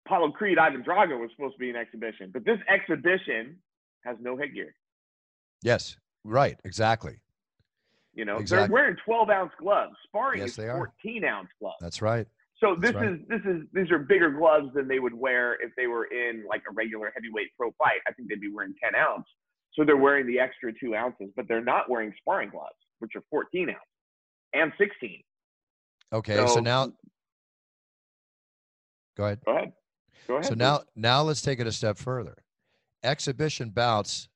[0.06, 3.58] Apollo Creed Ivan Drago was supposed to be an exhibition, but this exhibition
[4.06, 4.76] has no headgear.
[5.64, 7.20] yes, right, exactly.
[8.14, 8.68] You know, Exactly.
[8.68, 9.94] they're wearing 12 ounce gloves.
[10.08, 10.78] Sparring Yes, is they are.
[11.04, 11.78] 14 ounce gloves.
[11.80, 12.28] That's right.
[12.60, 13.10] So this right.
[13.10, 16.44] is this is these are bigger gloves than they would wear if they were in
[16.50, 18.02] like a regular heavyweight pro fight.
[18.08, 19.26] I think they'd be wearing 10 ounce.
[19.74, 23.22] So they're wearing the extra two ounces, but they're not wearing sparring gloves, which are
[23.30, 23.78] 14 ounce
[24.54, 25.22] and 16.
[26.12, 26.88] Okay, so, So- now,
[29.16, 29.40] go ahead.
[29.46, 29.74] Go ahead.
[30.28, 30.46] Go ahead.
[30.46, 30.58] So please.
[30.58, 32.36] now, now let's take it a step further.
[33.04, 34.28] Exhibition bouts.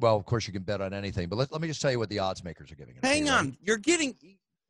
[0.00, 1.98] Well, of course, you can bet on anything, but let, let me just tell you
[1.98, 2.96] what the odds makers are giving.
[2.96, 3.38] it Hang you, right?
[3.40, 3.56] on.
[3.60, 4.14] You're getting.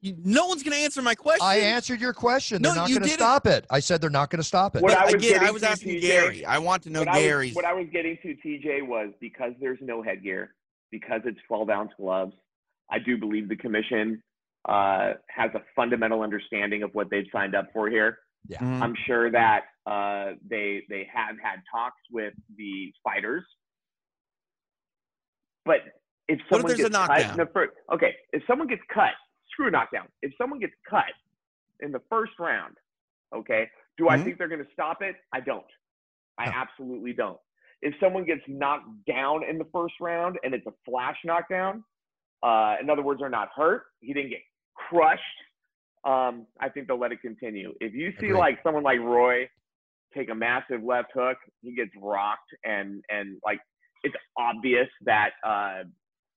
[0.00, 1.44] You, no one's going to answer my question.
[1.44, 2.62] I answered your question.
[2.62, 3.18] No, They're not you going to didn't.
[3.20, 3.66] stop it.
[3.68, 4.82] I said they're not going to stop it.
[4.82, 6.44] What But I was again, I was asking TJ, Gary.
[6.44, 9.52] I want to know what I, was, what I was getting to, TJ, was because
[9.60, 10.54] there's no headgear,
[10.92, 12.32] because it's 12 ounce gloves.
[12.90, 14.22] I do believe the commission
[14.68, 18.18] uh, has a fundamental understanding of what they've signed up for here.
[18.52, 18.80] Mhm.
[18.80, 23.44] I'm sure that uh, they they have had talks with the fighters,
[25.64, 25.78] but
[26.28, 27.36] if What if someone there's a gets cut in knockdown?
[27.36, 29.10] the first, okay, if someone gets cut,
[29.66, 30.06] a knockdown.
[30.22, 31.12] If someone gets cut
[31.80, 32.76] in the first round,
[33.34, 34.24] okay, do I Mhm.
[34.24, 35.16] think they're going to stop it?
[35.32, 35.66] I don't.
[36.38, 36.52] I No.
[36.52, 37.40] absolutely don't.
[37.82, 41.84] If someone gets knocked down in the first round and it's a flash knockdown,
[42.42, 44.42] uh, in other words, they're not hurt, he didn't get
[44.74, 45.22] crushed.
[46.04, 47.74] Um, I think they'll let it continue.
[47.80, 48.34] If you see Agreed.
[48.34, 49.50] like someone like Roy
[50.14, 53.60] take a massive left hook, he gets rocked, and and like
[54.04, 55.84] it's obvious that uh,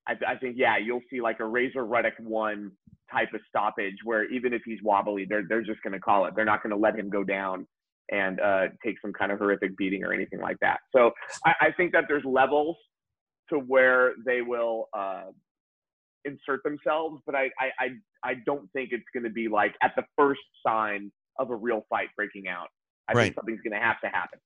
[0.08, 2.72] I, I think yeah, you'll see like a Razor Ruddock one
[3.12, 6.34] type of stoppage where even if he's wobbly, they're they're just going to call it.
[6.36, 7.68] They're not going to let him go down
[8.12, 10.80] and uh, take some kind of horrific beating or anything like that.
[10.96, 11.12] So
[11.46, 12.76] I, I think that there's levels
[13.50, 15.26] to where they will uh,
[16.26, 17.88] insert themselves, but I, I, I,
[18.24, 21.86] I don't think it's going to be like at the first sign of a real
[21.90, 22.68] fight breaking out.
[23.08, 23.24] I Right.
[23.26, 24.40] think something's going to have to happen.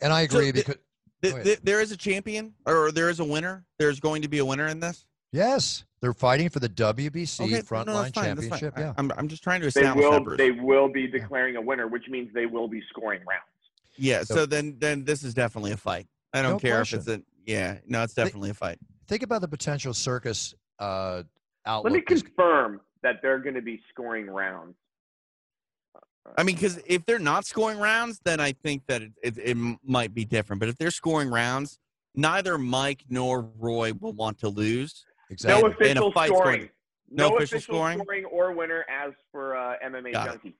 [0.00, 0.76] And I agree the- because
[1.22, 3.64] Th- th- there is a champion, or there is a winner.
[3.78, 5.04] There's going to be a winner in this.
[5.32, 8.58] yes, they're fighting for the WBC Okay, no, no, Frontline that's fine, that's fine.
[8.58, 8.74] Championship.
[8.76, 8.92] I- Yeah.
[8.98, 10.38] I'm, I'm just trying to They establish will, that, Bruce.
[10.38, 13.44] they will be declaring a winner, which means they will be scoring rounds.
[13.96, 14.24] Yeah.
[14.24, 16.08] So- So, then, then this is definitely a fight.
[16.32, 16.98] I don't No care question.
[16.98, 17.22] if it's a.
[17.46, 17.78] Yeah.
[17.86, 18.78] No, it's They- definitely a fight.
[19.06, 21.22] Think about the potential circus uh,
[21.66, 21.92] outlook.
[21.92, 24.74] Let me confirm that they're going to be scoring rounds.
[26.38, 29.56] I mean, because if they're not scoring rounds, then I think that it, it, it
[29.84, 30.60] might be different.
[30.60, 31.78] But if they're scoring rounds,
[32.14, 35.04] neither Mike nor Roy will want to lose.
[35.30, 35.62] exactly.
[35.62, 36.68] no And- and a official fight's scoring.
[37.10, 37.98] no no official official scoring?
[37.98, 40.30] scoring or winner as for uh, MMA Got it.
[40.30, 40.54] Junkie.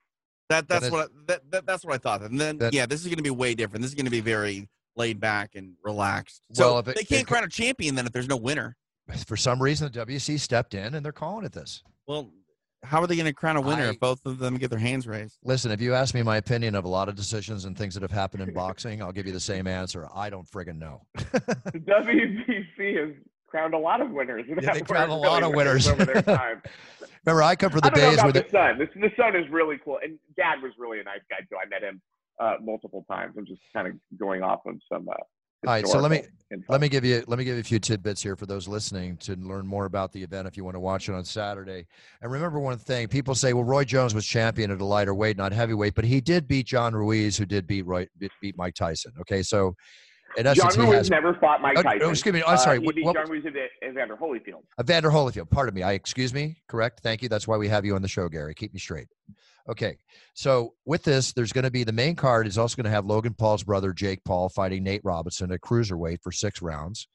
[0.48, 2.22] That that's is- what I, that, that that's what I thought.
[2.22, 3.82] And then That- yeah, this is going to be way different.
[3.82, 6.42] This is going to be very laid back and relaxed.
[6.52, 8.76] So Well, if it- they can't it- crown a champion then if there's no winner.
[9.26, 11.82] For some reason, the WC stepped in and they're calling it this.
[12.06, 12.30] Well,
[12.82, 14.78] how are they going to crown a winner I- if both of them get their
[14.78, 15.38] hands raised?
[15.44, 18.02] Listen, if you ask me my opinion of a lot of decisions and things that
[18.02, 20.08] have happened in boxing, I'll give you the same answer.
[20.14, 21.02] I don't friggin' know.
[21.14, 23.14] The WBC has
[23.46, 24.46] crowned a lot of winners.
[24.48, 25.86] Yeah, they crowned a weren't lot of winners.
[25.88, 26.62] over their time.
[27.26, 28.78] Remember, I come from the I days about where the the, son.
[28.78, 31.56] This, the son is really cool, and dad was really a nice guy too.
[31.56, 32.00] I met him
[32.40, 33.34] uh, multiple times.
[33.38, 35.14] I'm just kind of going off of some uh,
[35.66, 36.22] All right, so let me
[36.68, 39.16] let me give you let me give you a few tidbits here for those listening
[39.18, 41.86] to learn more about the event if you want to watch it on Saturday.
[42.20, 45.36] And remember one thing: people say, "Well, Roy Jones was champion at a lighter weight,
[45.36, 48.06] not heavyweight, but he did beat John Ruiz, who did beat Roy
[48.40, 49.74] beat, Mike Tyson." Okay, so
[50.36, 52.00] in essence, John Ruiz has never fought Mike Oh, Tyson.
[52.02, 53.56] oh, excuse me, I'm sorry, Uh, he what- beat what John was- Ruiz and
[53.90, 54.62] Evander Holyfield.
[54.80, 55.48] Evander Holyfield.
[55.48, 55.82] Pardon me.
[55.82, 56.56] I excuse me.
[56.68, 57.00] Correct.
[57.00, 57.28] Thank you.
[57.28, 58.54] That's why we have you on the show, Gary.
[58.54, 59.06] Keep me straight.
[59.70, 59.96] Okay.
[60.34, 63.06] So with this, there's going to be the main card is also going to have
[63.06, 67.06] Logan Paul's brother Jake Paul fighting Nate Robinson at cruiserweight for six rounds.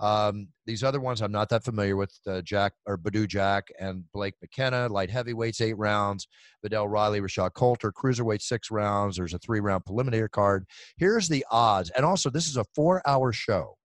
[0.00, 2.10] Um, these other ones I'm not that familiar with.
[2.26, 6.26] Uh, Jack or Badu Jack and Blake McKernan, light heavyweights eight rounds.
[6.64, 9.16] Viddal Riley, Rashad Coulter, cruiserweight six rounds.
[9.16, 10.64] There's a three round preliminary card.
[10.96, 13.76] Here's the odds, and also this is a four hour show.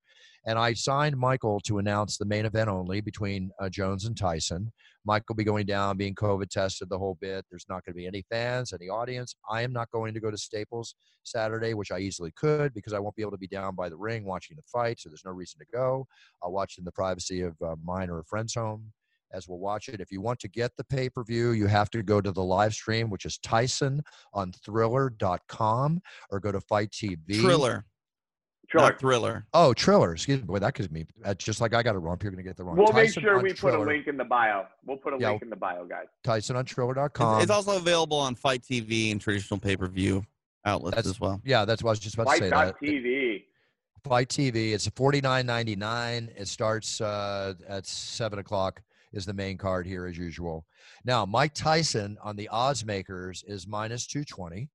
[0.45, 4.71] And I signed Michael to announce the main event only between uh, Jones and Tyson.
[5.05, 7.45] Mike will be going down, being COVID tested the whole bit.
[7.49, 9.35] There's not going to be any fans, any audience.
[9.49, 12.99] I am not going to go to Staples Saturday, which I easily could because I
[12.99, 14.99] won't be able to be down by the ring watching the fight.
[14.99, 16.07] So there's no reason to go.
[16.41, 18.91] I'll watch in the privacy of uh, mine or a friend's home
[19.33, 19.99] as we'll watch it.
[19.99, 22.43] If you want to get the pay per view, you have to go to the
[22.43, 24.01] live stream, which is Tyson
[24.33, 26.01] on thriller.com
[26.31, 27.41] or go to FITE TV.
[27.41, 27.85] Triller,
[28.69, 28.89] Triller.
[28.89, 29.45] not thriller.
[29.53, 30.13] Oh, Triller.
[30.13, 30.45] Excuse me.
[30.45, 32.17] Boy, that gives me that's just like I got it wrong.
[32.21, 32.75] You're going to get the wrong.
[32.77, 34.65] We'll make sure on we put a link in the bio.
[34.85, 35.31] We'll put a Yeah.
[35.31, 36.05] link in the bio, guys.
[36.23, 37.41] Tyson on It's, Triller.com.
[37.41, 40.25] it's also available on FITE TV and traditional pay per view
[40.65, 41.41] outlets That's- as well.
[41.45, 42.49] yeah, that's what I was just about to say.
[42.49, 42.75] That.
[42.79, 43.43] FITE.tv.
[44.03, 44.73] FITE TV.
[44.73, 46.29] It's a forty nine ninety nine.
[46.37, 48.81] It starts uh, at seven o'clock.
[49.13, 50.65] Is the main card here as usual.
[51.05, 54.69] Now Mike Tyson on the odds makers is minus two twenty.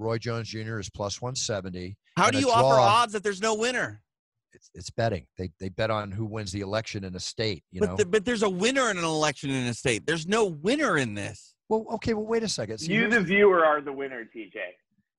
[0.00, 0.78] Roy Jones Jr.
[0.78, 1.96] is plus one seventy.
[2.16, 4.02] How do a you offer odds that there's no winner?
[4.52, 5.26] It's, it's betting.
[5.38, 7.62] They they bet on who wins the election in a state.
[7.70, 7.88] You know.
[7.88, 10.06] But, the, but there's a winner in an election in a state.
[10.06, 11.54] There's no winner in this.
[11.68, 12.14] well, okay.
[12.14, 12.78] Well, wait a second.
[12.78, 14.54] See, You, the the- viewer, are the winner, TJ.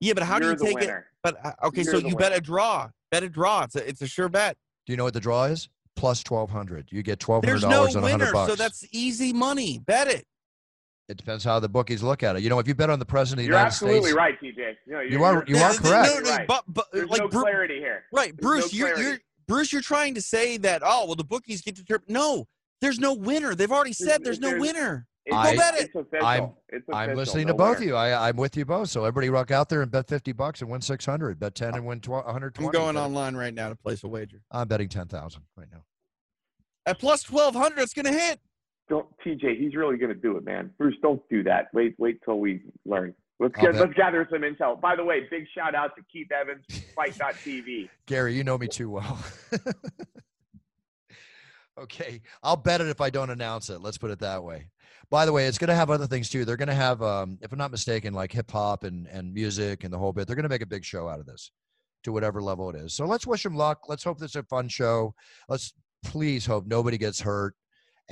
[0.00, 0.94] Yeah, but how do You're you the take it?
[1.22, 2.88] But uh, okay, You're so the you bet a draw.
[3.12, 3.62] Bet a draw.
[3.62, 4.56] It's a, it's a sure bet.
[4.86, 5.68] do you know what the draw is?
[5.94, 6.88] Plus twelve hundred.
[6.90, 8.50] You get twelve hundred There's no dollars on a hundred winner, bucks.
[8.50, 9.78] so that's easy money.
[9.86, 10.26] Bet it.
[11.12, 12.42] It depends how the bookies look at it.
[12.42, 14.40] You know, if you bet on the president of the You're United absolutely States, right,
[14.40, 14.74] TJ.
[14.86, 16.08] No, you're, You are- you're you are correct.
[16.14, 16.46] No, no, right.
[16.48, 18.04] but, but There's like no Bru- clarity here.
[18.12, 19.18] right, There's no Bruce, you're, you're.
[19.46, 22.08] Bruce, you're trying to say that oh well the bookies get determined.
[22.08, 22.48] No,
[22.80, 23.54] there's no winner.
[23.54, 25.06] They've already said there's no there's- winner.
[25.26, 25.80] It's, I- Go bet it.
[25.84, 26.26] it's official.
[26.26, 27.94] I'm- it's I'm listening No to both of you.
[27.94, 28.88] I, I'm with you both.
[28.88, 31.38] So everybody rock out there and bet 50 bucks and win 600.
[31.38, 32.66] Bet 10 and win 12, 120.
[32.66, 35.84] I'm going online right now to place a wager I'm betting 10,000 right now.
[36.86, 37.80] at plus twelve hundred.
[37.82, 38.40] It's gonna hit.
[38.88, 39.58] Don't TJ.
[39.58, 40.70] He's really going to do it, man.
[40.78, 41.68] Bruce, don't do that.
[41.72, 43.14] Wait, wait till we learn.
[43.42, 44.80] Let's get, let's gather some intel.
[44.80, 46.64] By the way, big shout out to Keith Evans,
[46.94, 47.88] FITE.tv.
[48.06, 49.18] Gary, you know me too well.
[51.80, 52.22] okay.
[52.42, 53.80] I'll bet it if I don't announce it.
[53.80, 54.68] Let's put it that way.
[55.10, 56.44] By the way, it's going to have other things too.
[56.44, 59.82] They're going to have, um, if I'm not mistaken, like hip hop and, and music
[59.82, 60.26] and the whole bit.
[60.26, 61.50] They're going to make a big show out of this
[62.04, 62.94] to whatever level it is.
[62.94, 63.88] So let's wish them luck.
[63.88, 65.14] Let's hope it's a fun show.
[65.48, 65.74] Let's
[66.04, 67.56] please hope nobody gets hurt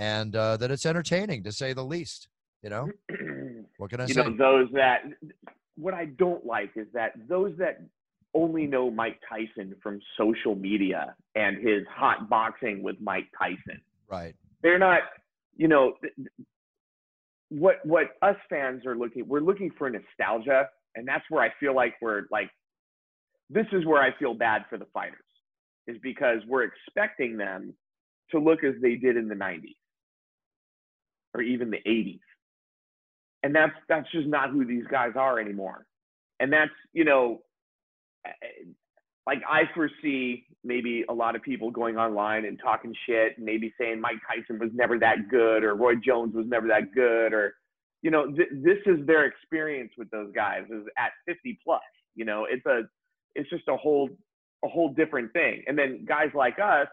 [0.00, 2.28] and uh, that it's entertaining to say the least.
[2.62, 2.88] You know,
[3.76, 4.22] what can I you say?
[4.22, 5.02] know, those that
[5.76, 7.82] what I don't like is that those that
[8.34, 13.80] only know Mike Tyson from social media and his hot boxing with Mike Tyson.
[14.08, 14.34] right.
[14.62, 15.00] They're not,
[15.56, 15.94] you know,
[17.48, 19.26] what what us fans are looking.
[19.26, 22.50] We're looking for nostalgia, and that's where I feel like we're like,
[23.48, 25.18] this is where I feel bad for the fighters,
[25.86, 27.74] is because we're expecting them
[28.30, 29.74] to look as they did in the '90s
[31.34, 32.20] or even the '80s
[33.42, 35.86] and that's that's just not who these guys are anymore.
[36.40, 37.42] And that's you know
[38.26, 38.30] eh,
[39.26, 43.72] like i foresee maybe a lot of people going online and talking shit and maybe
[43.78, 47.54] saying mike tyson was never that good or roy jones was never that good or
[48.02, 51.80] you know th- this is their experience with those guys is at 50 plus
[52.14, 52.46] you know?
[52.50, 52.82] It's a
[53.34, 54.10] it's just a whole
[54.64, 55.62] a whole different thing.
[55.66, 56.88] And then guys like us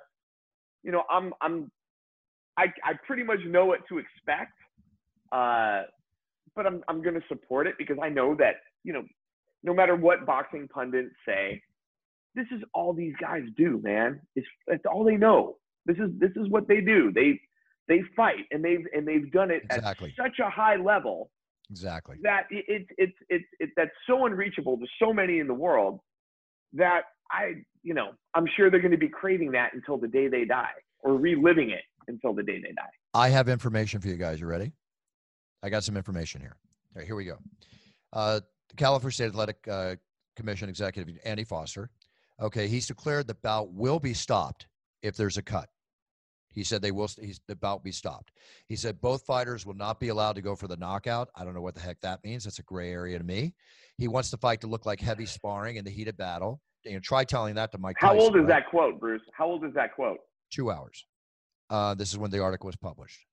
[0.83, 1.71] you know i'm i'm
[2.58, 4.53] i i pretty much know what to expect
[5.32, 5.84] uh
[6.58, 9.03] but I'm I'm going to support it because I know that you know,
[9.64, 11.62] no matter what boxing pundits say,
[12.36, 14.20] this is all these guys do, man.
[14.36, 15.58] It's it's all they know.
[15.86, 17.12] This is this is what they do.
[17.14, 17.39] They
[17.88, 20.14] they fight and they've and they've done it Exactly.
[20.18, 21.30] at such a high level
[21.70, 22.18] Exactly.
[22.24, 25.99] that it, it's it's it's it's that's so unreachable to so many in the world
[26.74, 27.01] that
[27.32, 27.53] I
[27.84, 30.74] you know I'm sure they're going to be craving that until the day they die
[31.01, 32.89] or reliving it until the day they die.
[33.14, 34.39] I have information for you guys.
[34.39, 34.72] You ready?
[35.64, 36.58] I got some information here.
[36.95, 37.38] All right, here we go.
[38.14, 38.39] Uh,
[38.70, 39.95] the California State Athletic uh,
[40.36, 41.89] Commission executive Andy Foster.
[42.41, 44.68] Okay, he's declared the bout will be stopped
[45.01, 45.70] if there's a cut.
[46.49, 47.10] He said they will.
[47.20, 48.32] He's, the bout be stopped.
[48.68, 51.30] He said both fighters will not be allowed to go for the knockout.
[51.36, 52.43] I don't know what the heck that means.
[52.43, 53.53] That's a gray area to me.
[53.97, 56.62] He wants the fight to look like heavy sparring in the heat of battle.
[56.84, 57.97] you know, try telling that to Mike.
[57.99, 58.47] How Tyson, old is right?
[58.49, 59.22] that quote, Bruce?
[59.34, 60.18] How old is that quote?
[60.51, 61.05] Two hours.
[61.70, 63.26] Uh, this is when the article was published.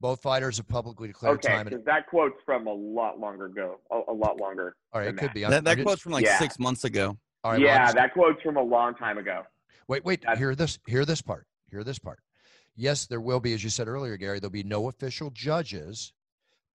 [0.00, 1.64] Both fighters have publicly declared Okay, time.
[1.64, 3.80] because that quote's from a lot longer ago.
[3.90, 4.76] A, a lot longer.
[4.92, 5.34] all right, it could that.
[5.34, 5.44] be.
[5.44, 6.38] I'm- That, I'm that just- quote's from like Yeah.
[6.38, 7.16] six months ago.
[7.42, 9.42] all right, yeah, just- that quote's from a long time ago.
[9.88, 10.22] Wait, wait.
[10.22, 10.78] That's- Hear this.
[10.86, 11.46] Hear this part.
[11.70, 12.20] Hear this part.
[12.74, 14.40] Yes, there will be, as you said earlier, Gary.
[14.40, 16.12] There'll be no official judges,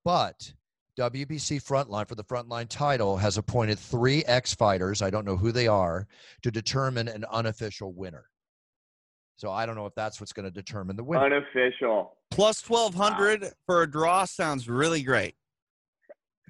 [0.04, 0.54] but
[0.96, 5.02] WBC Frontline for the Frontline title has appointed three ex fighters.
[5.02, 6.06] I don't know who they are
[6.42, 8.29] to determine an unofficial winner.
[9.40, 11.24] So I don't know if that's what's going to determine the winner.
[11.24, 12.12] Unofficial.
[12.30, 15.34] Plus 1200 for a draw sounds really great.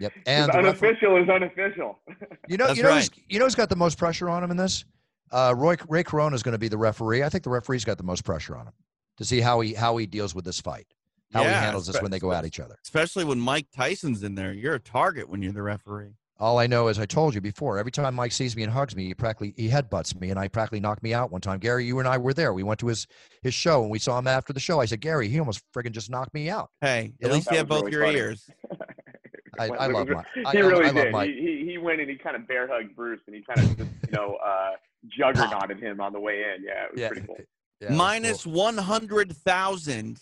[0.00, 0.12] Yep.
[0.12, 2.00] 'Cause And the refer- unofficial is unofficial.
[2.48, 2.98] you know, That's you know, right.
[3.08, 4.84] who's, you know, who's got the most pressure on him in this?
[5.30, 7.22] Uh, Roy Ray Corona is going to be the referee.
[7.22, 8.72] I think the referee's got the most pressure on him
[9.18, 10.88] to see how he how he deals with this fight,
[11.32, 12.76] how he Yeah, handles this when they go at each other.
[12.82, 14.52] Especially when Mike Tyson's in there.
[14.52, 16.16] You're a target when you're the referee.
[16.40, 17.76] All I know is I told you before.
[17.78, 20.48] Every time Mike sees me and hugs me, he practically he headbutts me, and I
[20.48, 21.58] practically knocked me out one time.
[21.58, 22.54] Gary, you and I were there.
[22.54, 23.06] We went to his
[23.42, 24.80] his show, and we saw him after the show.
[24.80, 26.70] I said, Gary, he almost friggin' just knocked me out.
[26.80, 27.34] Hey, You at know?
[27.34, 28.16] least you That have both really your funny.
[28.18, 28.48] ears.
[29.58, 30.26] I, I love Mike.
[30.46, 31.12] I, he really I love did.
[31.12, 31.28] Mike.
[31.30, 33.76] He, he he went and he kind of bear hugged Bruce, and he kind of
[33.76, 34.70] just you know uh,
[35.18, 36.64] juggernauted him on the way in.
[36.64, 37.36] Yeah, it was Yeah, pretty cool.
[37.80, 38.54] yeah, Minus cool.
[38.54, 40.18] 100,000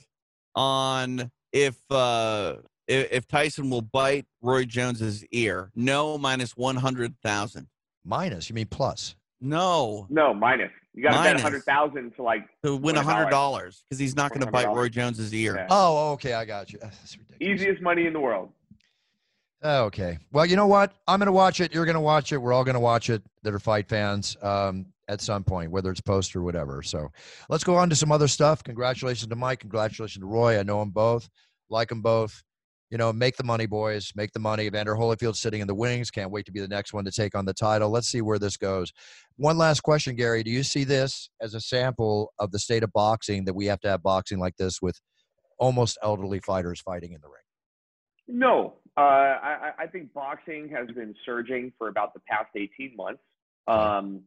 [0.56, 2.56] on if uh
[2.88, 5.70] if, if Tyson will bite Roy Jones's ear.
[5.76, 7.68] No, minus 100,000.
[8.04, 8.48] minus.
[8.48, 9.14] You mean plus?
[9.40, 10.72] No, No, minus.
[10.94, 14.00] You got to bet a hundred thousand to like to win Win a $100 because
[14.00, 15.54] he's not going to bite Roy Jones's ear.
[15.54, 15.66] Yeah.
[15.70, 16.78] Oh, okay, I got you.
[16.82, 17.60] That's ridiculous.
[17.62, 18.50] easiest money in the world.
[19.62, 20.18] Okay.
[20.32, 20.92] Well, you know what?
[21.06, 21.72] I'm going to watch it.
[21.72, 22.38] You're going to watch it.
[22.38, 25.90] We're all going to watch it that are fight fans um, at some point, whether
[25.90, 26.82] it's post or whatever.
[26.82, 27.10] So
[27.48, 28.64] let's go on to some other stuff.
[28.64, 29.60] Congratulations to Mike.
[29.60, 30.58] Congratulations to Roy.
[30.58, 31.28] I know them both,
[31.70, 32.42] like them both.
[32.90, 34.12] You know, make the money, boys.
[34.16, 34.64] Make the money.
[34.64, 36.10] Evander Holyfield sitting in the wings.
[36.10, 37.90] Can't wait to be the next one to take on the title.
[37.90, 38.92] Let's see where this goes.
[39.36, 40.42] One last question, Gary.
[40.42, 43.80] Do you see this as a sample of the state of boxing that we have
[43.80, 45.00] to have boxing like this with
[45.58, 47.34] almost elderly fighters fighting in the ring?
[48.28, 52.94] No, uh, I, I I think boxing has been surging for about the past 18
[52.96, 53.22] months.
[53.66, 54.22] Um,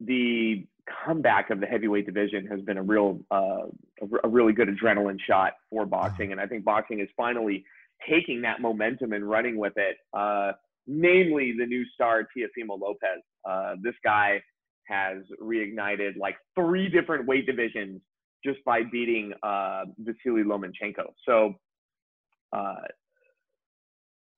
[0.00, 0.66] the
[1.04, 3.66] comeback of the heavyweight division has been a real, uh,
[4.02, 7.64] a, a really good adrenaline shot for boxing, and I think boxing is finally
[8.08, 9.96] taking that momentum and running with it.
[10.16, 10.52] Uh,
[10.86, 13.22] namely, the new star Teofimo Lopez.
[13.48, 14.40] Uh, this guy
[14.84, 18.00] has reignited like three different weight divisions
[18.44, 21.12] just by beating uh, Vasily Lomachenko.
[21.26, 21.54] So
[22.52, 22.74] uh,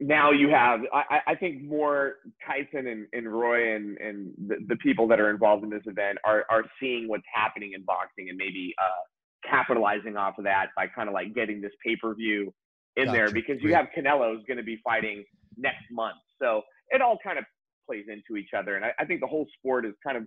[0.01, 4.57] now you have, I, I- I think more Tyson and, and Roy and, and the,
[4.69, 8.29] the people that are involved in this event are, are seeing what's happening in boxing
[8.29, 9.05] and maybe uh,
[9.49, 12.53] capitalizing off of that by kind of like getting this pay per view
[12.97, 15.25] in there because you have Canelo is going to be fighting
[15.57, 16.17] next month.
[16.41, 17.45] So it all kind of
[17.89, 18.77] plays into each other.
[18.77, 20.25] And I, I think the whole sport is kind of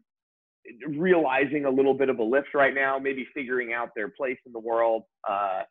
[0.88, 4.52] realizing a little bit of a lift right now, maybe figuring out their place in
[4.52, 5.04] the world.
[5.30, 5.62] Uh,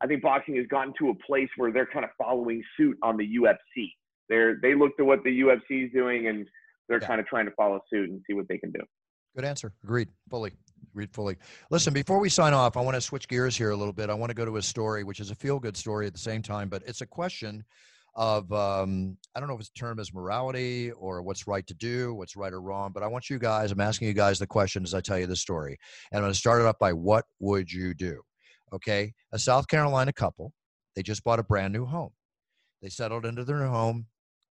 [0.00, 3.16] I think boxing has gotten to a place where they're kind of following suit on
[3.16, 3.88] the UFC.
[4.28, 6.46] They're they look to what the UFC is doing and
[6.88, 7.06] they're Yeah.
[7.06, 8.80] kind of trying to follow suit and see what they can do.
[9.34, 9.72] Good answer.
[9.82, 10.08] Agreed.
[10.30, 10.52] Fully.
[10.94, 11.36] Agreed fully.
[11.70, 14.10] Listen, before we sign off, I want to switch gears here a little bit.
[14.10, 16.20] I want to go to a story, which is a feel good story at the
[16.20, 17.64] same time, but it's a question
[18.14, 22.14] of, um, I don't know if it's term is morality or what's right to do,
[22.14, 24.84] what's right or wrong, but I want you guys, I'm asking you guys the question
[24.84, 25.76] as I tell you the story.
[26.12, 28.20] And I'm going to start it off by what would you do?
[28.72, 29.12] Okay.
[29.32, 30.52] A South Carolina couple,
[30.94, 32.12] they just bought a brand new home.
[32.82, 34.06] They settled into their new home,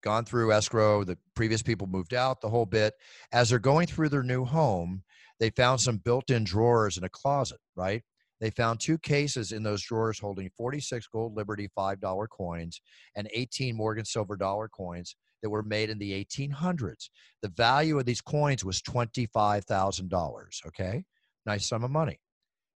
[0.03, 1.03] gone through escrow.
[1.03, 2.93] The previous people moved out, the whole bit.
[3.31, 5.01] As they're going through their new home,
[5.39, 8.03] they found some built-in drawers in a closet, right?
[8.39, 12.81] They found two cases in those drawers holding 46 gold Liberty $5 coins
[13.15, 17.09] and 18 Morgan Silver dollar coins that were made in the 1800s.
[17.41, 21.03] The value of these coins was $25,000, okay?
[21.45, 22.19] Nice sum of money.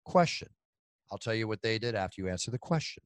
[0.06, 0.50] Question.
[1.12, 3.04] I'll tell you what they did after you answer the question.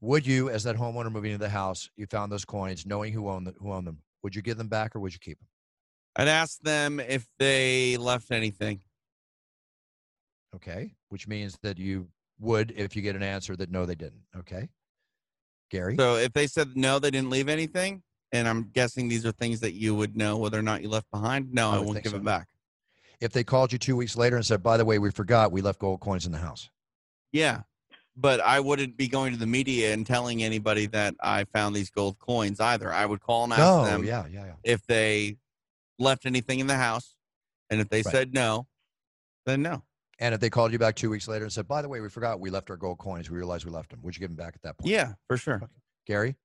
[0.00, 3.28] Would you, as that homeowner moving into the house, you found those coins, knowing who
[3.28, 5.46] owned, the, who owned them, would you give them back or would you keep them?
[6.16, 8.80] I'd ask them if they left anything.
[10.54, 10.92] Okay.
[11.08, 12.08] Which means that you
[12.38, 14.22] would if you get an answer that no, they didn't.
[14.36, 14.68] Okay.
[15.70, 15.96] Gary?
[15.98, 18.02] So if they said no, they didn't leave anything,
[18.32, 21.10] and I'm guessing these are things that you would know whether or not you left
[21.10, 21.52] behind.
[21.52, 22.18] No, I I, won't give so.
[22.18, 22.48] it back.
[23.20, 25.62] if they called you two weeks later and said, by the way, we forgot we
[25.62, 26.68] left gold coins in the house.
[27.32, 27.62] Yeah,
[28.14, 31.88] but I wouldn't be going to the media and telling anybody that I found these
[31.90, 32.92] gold coins either.
[32.92, 34.52] I would call and ask No, them yeah, yeah, yeah.
[34.64, 35.38] if they
[35.98, 37.14] left anything in the house,
[37.70, 38.12] and if they Right.
[38.12, 38.66] said no,
[39.46, 39.82] then no.
[40.18, 42.08] And if they called you back two weeks later and said, by the way, we
[42.08, 44.36] forgot we left our gold coins, we realized we left them, would you give them
[44.36, 44.90] back at that point?
[44.92, 45.62] Yeah, for sure.
[46.06, 46.36] Gary?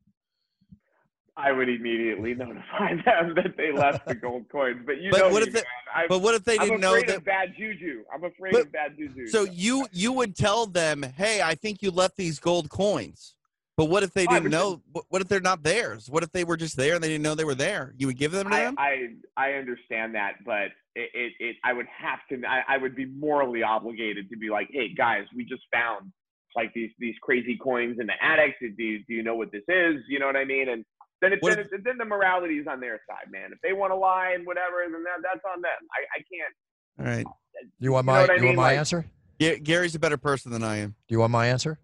[1.40, 4.82] I would immediately notify them that they left the gold coins.
[4.86, 5.66] But you But know what me, if they- man.
[5.96, 7.18] I, But what if they I'm didn't know afraid that?
[7.18, 8.04] of bad juju.
[8.12, 9.28] I'm afraid But- of bad juju.
[9.28, 13.36] So you you would tell them, hey, I think you left these gold coins.
[13.78, 14.82] But what if they Oh, didn't would know?
[14.92, 16.10] What, what if they're not theirs?
[16.10, 17.94] What if they were just there and they didn't know they were there?
[17.98, 18.76] You would give them to I, them?
[18.80, 19.08] I
[19.38, 23.06] I understand that, but it, it, it I would have to I, I would be
[23.06, 26.12] morally obligated to be like, hey guys, we just found
[26.56, 28.56] like these these crazy coins in the attic.
[28.60, 29.98] Do you, do you know what this is?
[30.10, 30.70] You know what I mean?
[30.70, 30.84] And
[31.22, 33.52] then it's What then, it's, then the morality is on their side, man.
[33.54, 35.72] If they want to lie and whatever, then that, that's on them.
[35.92, 37.08] I, I can't.
[37.10, 37.26] All right.
[37.28, 38.46] Uh, you want You know my you mean?
[38.48, 39.06] want my Like- answer?
[39.40, 40.96] Ga- Gary's a better person than I am.
[41.08, 41.78] Do you want my answer?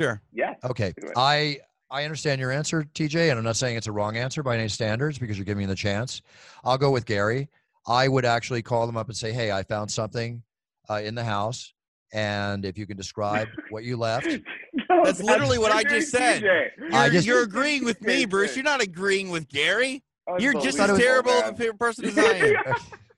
[0.00, 0.22] Sure.
[0.32, 0.54] Yeah.
[0.64, 0.94] Okay.
[1.16, 1.58] I
[1.90, 4.68] I understand your answer, TJ, and I'm not saying it's a wrong answer by any
[4.68, 6.22] standards because you're giving me the chance.
[6.62, 7.48] I'll go with Gary.
[7.86, 10.42] I would actually call them up and say, "Hey, I found something
[10.90, 11.72] uh, in the house,
[12.12, 14.26] and if you can describe what you left."
[14.90, 16.44] No, That's literally what I just said.
[16.92, 18.54] I You're, just- you're agreeing with me, Bruce.
[18.54, 20.02] You're not agreeing with Gary.
[20.38, 22.74] You're just as terrible of a person as I am.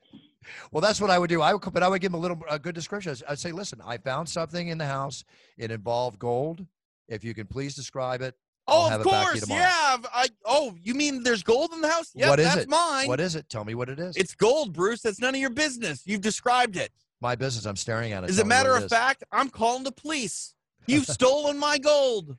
[0.71, 1.41] well, that's what I would do.
[1.41, 3.13] I would, but I would give them a little a good description.
[3.27, 5.25] I'd say, "Listen, I found something in the house.
[5.57, 6.65] It involved gold.
[7.11, 8.35] If you can please describe it,
[8.67, 9.49] I'll Oh, have of it back you course.
[9.49, 9.97] Yeah.
[10.13, 12.11] I, oh, you mean there's gold in the house?
[12.15, 12.69] Yeah, What is that's it?
[12.69, 13.07] mine.
[13.07, 13.49] what is it?
[13.49, 14.15] Tell me what it is.
[14.15, 15.01] It's gold, Bruce.
[15.01, 16.03] That's none of your business.
[16.05, 16.91] You've described it.
[17.19, 17.65] my business.
[17.65, 18.29] I'm staring at it.
[18.29, 20.53] As Tell a matter of fact, I'm calling the police.
[20.87, 22.29] You've stolen my gold.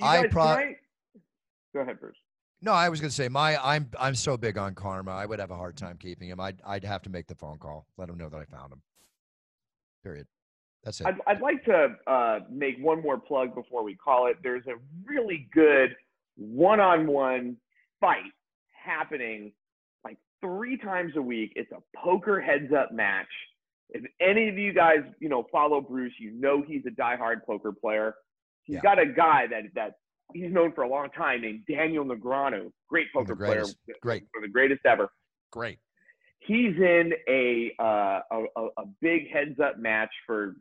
[0.00, 0.76] You I guys, pro- can
[1.72, 2.16] Go ahead, Bruce.
[2.62, 5.12] No, I was going to say my I'm I'm so big on karma.
[5.12, 6.40] I would have a hard time keeping him.
[6.40, 8.82] I'd I'd have to make the phone call, let him know that I found him.
[10.02, 10.26] Period.
[10.86, 11.06] That's it.
[11.08, 14.36] I'd, I'd like to uh, make one more plug before we call it.
[14.44, 15.96] There's a really good
[16.36, 17.56] one-on-one
[18.00, 18.22] fight
[18.72, 19.52] happening
[20.04, 21.52] like three times a week.
[21.56, 23.26] It's a poker heads-up match.
[23.90, 27.72] If any of you guys, you know, follow Bruce, you know he's a diehard poker
[27.72, 28.14] player.
[28.62, 28.82] He's Yeah.
[28.82, 29.94] got a guy that that
[30.34, 33.64] he's known for a long time named Daniel Negreanu, great One poker player.
[34.02, 34.24] Great.
[34.34, 35.08] one of the greatest ever
[35.52, 35.78] Great.
[36.46, 40.54] He's in a uh, a, a big heads up match for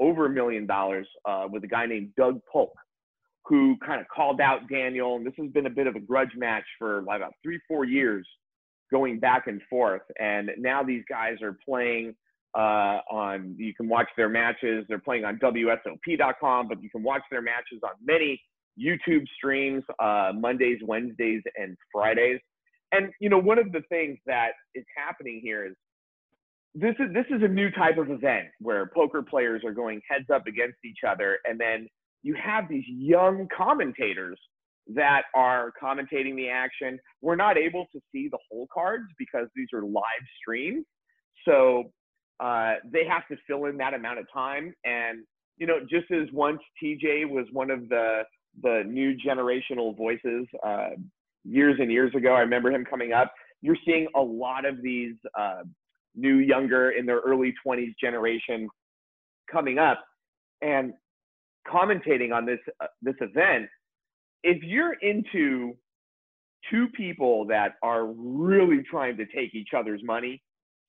[0.00, 2.72] over a million dollars uh, with a guy named Doug Polk,
[3.44, 6.32] who kind of called out Daniel, and this has been a bit of a grudge
[6.36, 8.26] match for like about three four years,
[8.90, 12.14] going back and forth, and now these guys are playing.
[12.56, 14.84] Uh, on you can watch their matches.
[14.88, 18.40] They're playing on WSOP.com, but you can watch their matches on many
[18.80, 22.38] YouTube streams uh, Mondays, Wednesdays, and Fridays
[22.96, 25.74] and you know one of the things that is happening here is
[26.74, 30.26] this is this is a new type of event where poker players are going heads
[30.34, 31.38] up against each other.
[31.44, 31.86] And then
[32.22, 34.38] you have these young commentators
[34.88, 36.98] that are commentating the action.
[37.22, 40.84] We're not able to see the whole cards because these are live streams.
[41.44, 41.92] So
[42.40, 44.74] uh, they have to fill in that amount of time.
[44.84, 45.24] And
[45.56, 48.22] you know just as once tj was one of the
[48.62, 50.90] the new generational voices uh,
[51.44, 52.34] years and years ago.
[52.34, 53.32] I remember him coming up.
[53.62, 55.62] You're seeing a lot of these uh,
[56.14, 58.68] new, younger, in their early 20s generation
[59.50, 60.04] coming up
[60.62, 60.92] and
[61.68, 63.68] commentating on this uh, this event.
[64.42, 65.74] If you're into
[66.70, 70.42] two people that are really trying to take each other's money,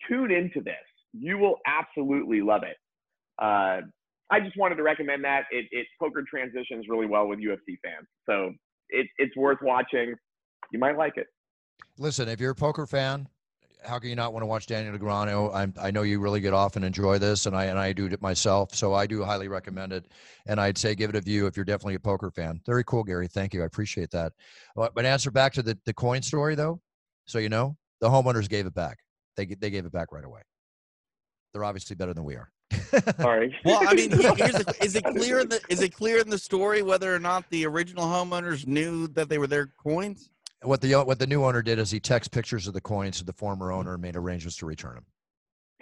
[0.10, 0.76] tune into this.
[1.14, 2.78] You will absolutely love it.
[3.42, 3.82] Uh,
[4.32, 5.44] I just wanted to recommend that.
[5.52, 8.54] It, it poker transitions really well with UFC fans, so
[8.90, 10.16] it, it's worth watching
[10.76, 11.28] you might like it.
[11.98, 13.30] Listen, if you're a poker fan,
[13.86, 15.54] how can you not want to watch Daniel Negreanu?
[15.56, 18.08] I'm, I know you really get off and enjoy this, and I and I do
[18.08, 20.06] it myself, so I do highly recommend it.
[20.48, 22.60] And I'd say give it a view if you're definitely a poker fan.
[22.66, 23.28] Very cool, Gary.
[23.28, 23.64] Thank you.
[23.64, 24.34] I appreciate that.
[24.76, 26.82] But, but answer back to the, the coin story though,
[27.26, 28.98] so you know, the homeowners gave it back.
[29.38, 30.42] They they gave it back right away.
[31.54, 32.52] They're obviously better than we are.
[33.22, 33.56] Sorry.
[33.64, 36.38] Well, I mean, here's the, is it clear in the is it clear in the
[36.38, 40.32] story whether or not the original homeowners knew that they were their coins?
[40.64, 43.24] What the what the new owner did is he texted pictures of the coins to
[43.26, 45.06] the former owner and made arrangements to return them.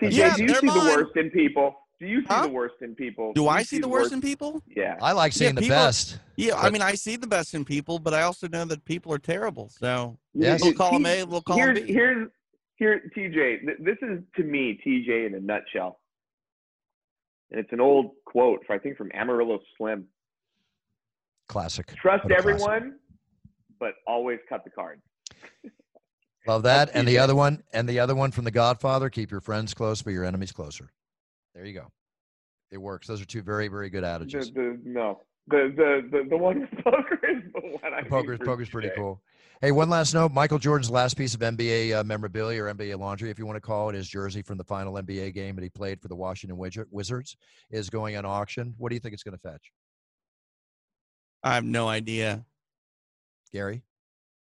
[0.01, 1.76] TJ, Yeah, do you they're see the worst in people?
[1.99, 2.41] Do you see Huh?
[2.43, 3.34] the worst in people?
[3.34, 4.61] Do you I see the worst in people?
[4.67, 4.97] Yeah.
[5.01, 6.19] I like Yeah, seeing the best.
[6.36, 9.13] Yeah, I mean, I see the best in people, but I also know that people
[9.13, 9.69] are terrible.
[9.69, 10.61] So Yes.
[10.61, 11.93] we'll call them T- A, we'll call them here's, B.
[11.93, 12.30] here's
[12.76, 13.84] here TJ.
[13.84, 16.01] This is to me TJ in a nutshell.
[17.51, 20.05] And it's an old quote, I think from Amarillo Slim.
[21.47, 21.86] Classic.
[22.01, 22.93] Trust everyone, classic.
[23.84, 25.01] Everyone, but always cut the cards.
[26.47, 26.91] Love that.
[26.93, 30.01] And the other one, and the other one from The Godfather, keep your friends close,
[30.01, 30.91] but your enemies closer.
[31.55, 31.88] There you go.
[32.71, 33.07] It works.
[33.07, 34.51] Those are two very, very good The, adages.
[34.51, 38.39] the, no, the, the the the one with poker is the one I think Poker's
[38.39, 38.95] for poker's pretty TJ.
[38.95, 39.21] cool.
[39.61, 40.34] Hey, one last note.
[40.34, 43.61] Michael Jordan's last piece of NBA uh, memorabilia or NBA laundry, if you want to
[43.61, 46.57] call it, his jersey from the final NBA game that he played for the Washington
[46.57, 47.38] Wizards
[47.71, 48.73] is going on auction.
[48.77, 49.71] What do you think it's going to fetch?
[51.43, 52.43] I have no idea.
[53.53, 53.83] Gary,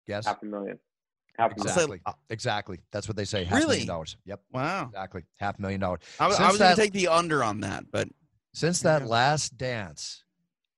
[0.07, 0.25] guess.
[0.25, 0.79] Half a million.
[1.37, 1.67] Half a million.
[1.69, 2.01] Exactly.
[2.05, 2.79] uh, exactly.
[2.91, 3.43] That's what they say.
[3.43, 3.67] Half a Really?
[3.69, 4.17] million dollars.
[4.25, 4.41] Yep.
[4.53, 4.85] Wow.
[4.87, 5.23] Exactly.
[5.37, 5.99] Half a million dollars.
[6.19, 8.07] I, was- I Since was going to take the under on that, but
[8.53, 9.07] Since that Yeah.
[9.07, 10.23] last dance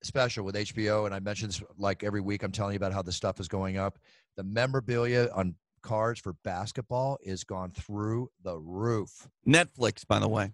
[0.04, 3.02] special with HBO, and I mentioned this like every week, I'm telling you about how
[3.02, 3.98] the stuff is going up.
[4.36, 9.28] The memorabilia on cards for basketball is gone through the roof.
[9.48, 10.52] Netflix, by the way.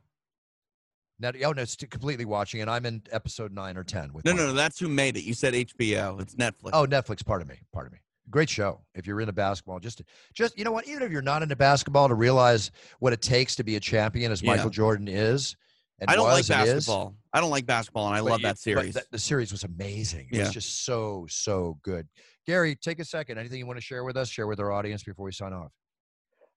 [1.20, 4.24] Now, oh no, it's t- completely watching, and I'm in episode nine or ten with.
[4.26, 4.54] No, no, no.
[4.54, 5.24] That's who made it.
[5.24, 6.22] You said HBO.
[6.22, 6.70] It's Netflix.
[6.74, 7.26] Oh, Netflix.
[7.26, 7.60] Pardon me.
[7.74, 8.00] Pardon me.
[8.30, 8.82] Great show.
[8.96, 10.02] If you're into basketball, just
[10.34, 13.56] just you know what, even if you're not into basketball, to realize what it takes
[13.58, 14.52] to be a champion, as Yeah.
[14.56, 15.58] Michael Jordan is,
[16.00, 16.74] and I don't like was and is.
[16.76, 17.16] basketball.
[17.34, 18.94] I don't like basketball, and I But love you- that but series.
[18.94, 20.28] th- the series was amazing.
[20.32, 20.44] It Yeah.
[20.46, 22.08] was just so so good.
[22.46, 23.38] Gary, take a second.
[23.40, 24.30] Anything you want to share with us?
[24.30, 25.72] Share with our audience before we sign off.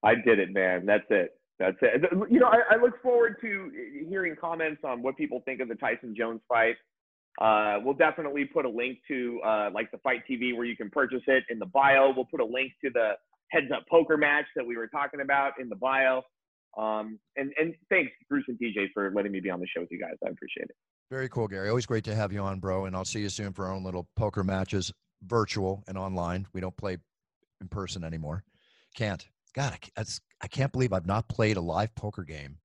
[0.04, 0.86] I did it, man.
[0.86, 1.30] That's it.
[1.62, 2.02] That's it.
[2.28, 3.70] You know, I, I look forward to
[4.08, 6.74] hearing comments on what people think of the Tyson Jones fight.
[7.40, 10.90] Uh, we'll definitely put a link to uh, like the FITE TV where you can
[10.90, 12.12] purchase it in the bio.
[12.14, 13.12] We'll put a link to the
[13.52, 16.22] Heads Up Poker match that we were talking about in the bio.
[16.76, 19.90] Um, and and thanks Bruce and TJ for letting me be on the show with
[19.92, 20.14] you guys.
[20.26, 20.76] I appreciate it.
[21.10, 21.68] Very cool, Gary.
[21.68, 22.86] Always great to have you on, bro.
[22.86, 24.92] And I'll see you soon for our own little poker matches,
[25.22, 26.48] virtual and online.
[26.52, 26.96] We don't play
[27.60, 28.42] in person anymore.
[28.96, 29.28] Can't.
[29.54, 32.58] God, I, ca- that's, I can't believe I've not played a live poker game,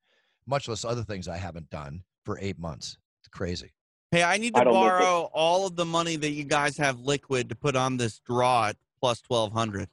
[0.45, 2.97] much less other things I haven't done for eight months.
[3.21, 3.71] It's crazy.
[4.11, 6.77] hey, I need to don't look at- borrow all of the money that you guys
[6.77, 9.89] have liquid to put on this draw at plus twelve hundred.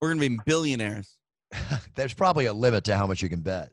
[0.00, 1.16] We're gonna be billionaires.
[1.94, 3.70] There's probably a limit to how much you can bet.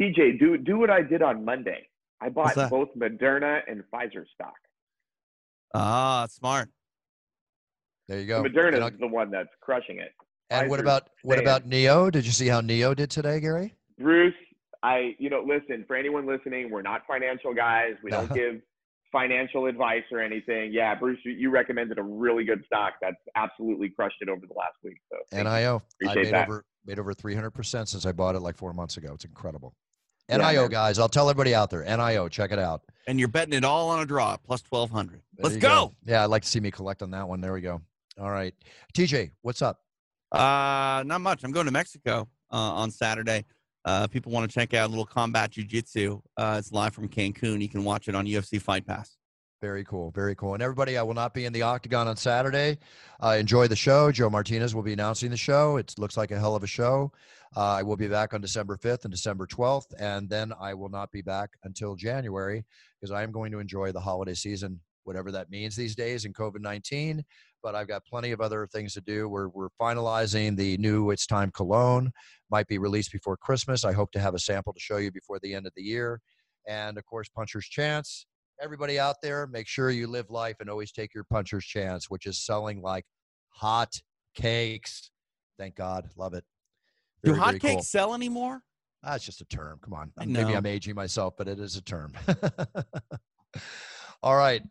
[0.00, 1.88] TJ, do do what I did on Monday.
[2.20, 4.54] I bought both Moderna and Pfizer stock.
[5.74, 6.70] Ah, smart.
[8.08, 8.42] There you go.
[8.42, 10.12] Moderna is the one that's crushing it.
[10.50, 12.10] And what Pfizer's about what about NIO?
[12.10, 13.74] Did you see how NIO did today, Gary?
[13.98, 14.34] Bruce,
[14.82, 17.94] I, you know, listen, for anyone listening, we're not financial guys.
[18.02, 18.60] We don't give
[19.10, 20.72] financial advice or anything.
[20.72, 24.54] Yeah, Bruce, you, you recommended a really good stock that's absolutely crushed it over the
[24.54, 24.98] last week.
[25.10, 25.38] So.
[25.38, 25.80] NIO.
[25.80, 26.48] I Appreciate made that.
[26.48, 29.14] over made over 300% since I bought it like four months ago.
[29.14, 29.74] It's incredible.
[30.28, 30.70] Yeah, NIO, man.
[30.70, 30.98] guys.
[30.98, 31.82] I'll tell everybody out there.
[31.82, 32.82] NIO, check it out.
[33.06, 35.22] And you're betting it all on a draw, plus twelve hundred.
[35.36, 35.92] There Let's you go.
[36.04, 37.40] Yeah, I'd like to see me collect on that one.
[37.40, 37.80] There we go.
[38.18, 38.54] All right.
[38.94, 39.80] TJ, what's up?
[40.34, 41.44] Uh, not much.
[41.44, 43.44] I'm going to Mexico uh, on Saturday.
[43.84, 46.20] Uh, people want to check out a little combat jujitsu.
[46.36, 47.60] Uh, it's live from Cancun.
[47.60, 49.16] You can watch it on UFC Fight Pass.
[49.62, 50.10] Very cool.
[50.10, 50.54] Very cool.
[50.54, 52.78] And everybody, I will not be in the octagon on Saturday.
[53.22, 54.10] Uh, enjoy the show.
[54.10, 55.76] Joe Martinez will be announcing the show.
[55.76, 57.12] It looks like a hell of a show.
[57.56, 59.94] Uh, I will be back on December 5th and December 12th.
[60.00, 62.64] And then I will not be back until January
[63.00, 66.32] because I am going to enjoy the holiday season, whatever that means these days in
[66.32, 67.24] COVID 19.
[67.64, 69.28] But I've got plenty of other things to do.
[69.28, 72.12] We're, we're finalizing the new It's Time cologne,
[72.50, 73.84] might be released before Christmas.
[73.84, 76.20] I hope to have a sample to show you before the end of the year.
[76.68, 78.26] And of course, Puncher's Chance
[78.60, 82.26] everybody out there, make sure you live life and always take your puncher's chance, which
[82.26, 83.04] is selling like
[83.50, 84.00] hot
[84.34, 85.10] cakes.
[85.58, 86.08] Thank God.
[86.16, 86.44] Love it.
[87.22, 87.82] Do Very, very hotcakes cool.
[87.82, 88.62] sell anymore?
[89.02, 89.78] Ah, That's just a term.
[89.82, 90.12] Come on.
[90.26, 90.54] Maybe.
[90.54, 92.12] I'm aging myself, but it is a term.
[94.22, 94.62] All right.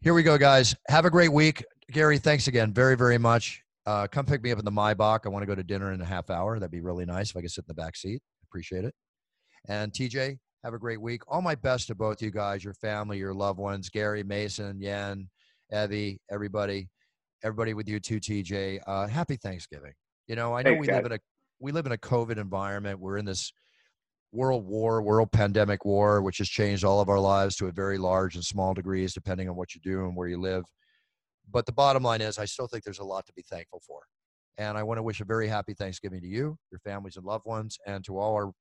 [0.00, 0.74] Here we go, guys.
[0.88, 1.64] Have a great week.
[1.90, 3.62] Gary, thanks again very, very much.
[3.86, 5.20] Uh, come pick me up in the Maybach.
[5.24, 6.58] I want to go to dinner in a half hour.
[6.58, 8.20] That'd be really nice if I could sit in the back seat.
[8.44, 8.94] Appreciate it.
[9.68, 11.22] And TJ, have a great week.
[11.26, 15.28] All my best to both you guys, your family, your loved ones, Gary, Mason, Yen,
[15.72, 16.88] Evie, everybody,
[17.42, 18.80] everybody with you too, TJ.
[18.86, 19.92] Uh, happy Thanksgiving.
[20.28, 21.18] You know, I know Thanks, we live in a
[21.58, 23.00] we live in a COVID environment.
[23.00, 23.52] We're in this
[24.32, 27.98] world war, world pandemic war, which has changed all of our lives to a very
[27.98, 30.64] large and small degrees, depending on what you do and where you live.
[31.50, 34.02] But the bottom line is, I still think there's a lot to be thankful for.
[34.58, 37.46] And I want to wish a very happy Thanksgiving to you, your families and loved
[37.46, 38.52] ones, and to all our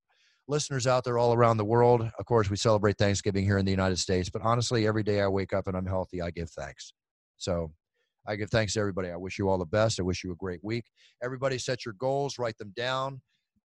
[0.48, 2.10] listeners out there all around the world.
[2.18, 5.28] Of course, we celebrate Thanksgiving here in the United States, but honestly, every day I
[5.28, 6.94] wake up and I'm healthy, I give thanks.
[7.38, 7.72] So
[8.28, 9.10] I give thanks to everybody.
[9.10, 10.00] I wish you all the best.
[10.00, 10.86] I wish you a great week.
[11.24, 13.22] Everybody set your goals, write them down,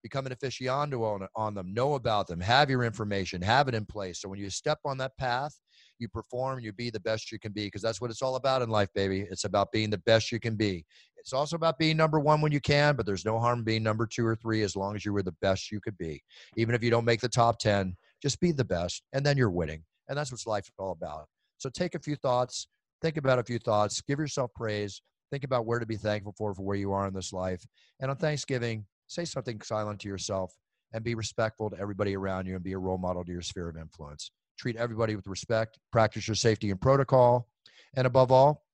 [0.03, 3.85] become an aficionado on, on them, know about them, have your information, have it in
[3.85, 4.21] place.
[4.21, 5.59] So when you step on that path,
[6.01, 8.63] you perform, you be the best you can be, because that's what it's all about
[8.63, 9.27] in life, baby.
[9.31, 10.85] It's about being the best you can be.
[11.17, 14.07] It's also about being number one when you can, but there's no harm being number
[14.07, 16.23] two or three as long as you were the best you could be.
[16.57, 19.51] Even if you don't make the top 10, just be the best, and then you're
[19.51, 19.85] winning.
[20.09, 21.27] And that's what life is all about.
[21.59, 22.69] So take a few thoughts,
[23.03, 26.55] think about a few thoughts, give yourself praise, think about where to be thankful for
[26.55, 27.65] for where you are in this life.
[28.01, 30.55] And on Thanksgiving, say something silent to yourself
[30.93, 33.69] and be respectful to everybody around you and be a role model to your sphere
[33.69, 34.31] of influence.
[34.61, 37.49] Treat everybody with respect, practice your safety and protocol,
[37.95, 38.67] and above all,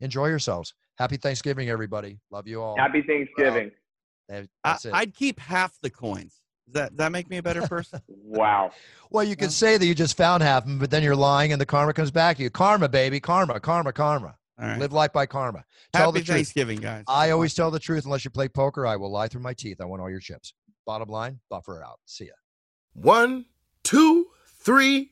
[0.00, 0.74] enjoy yourselves.
[0.98, 2.18] Happy Thanksgiving, everybody.
[2.30, 2.76] Love you all.
[2.76, 3.70] Happy Thanksgiving.
[4.28, 4.92] That- I, That's it.
[4.92, 6.38] I'd keep half the coins.
[6.66, 8.02] Does that, does that make me a better person?
[8.08, 8.72] Wow.
[9.10, 11.50] well, you could say that you just found half of them, but then you're lying
[11.52, 12.50] and the karma comes back to you.
[12.50, 13.18] Karma, baby.
[13.18, 14.36] Karma, karma, karma.
[14.58, 14.78] right.
[14.78, 15.64] Live life by karma.
[15.94, 16.36] Tell Happy the truth.
[16.36, 17.04] Thanksgiving, guys.
[17.08, 18.86] I always tell the truth unless you play poker.
[18.86, 19.80] I will lie through my teeth.
[19.80, 20.52] I want all your chips.
[20.86, 22.00] Bottom line, buffer out.
[22.06, 22.32] See ya.
[22.94, 23.44] One,
[23.82, 24.26] two,
[24.62, 25.11] three,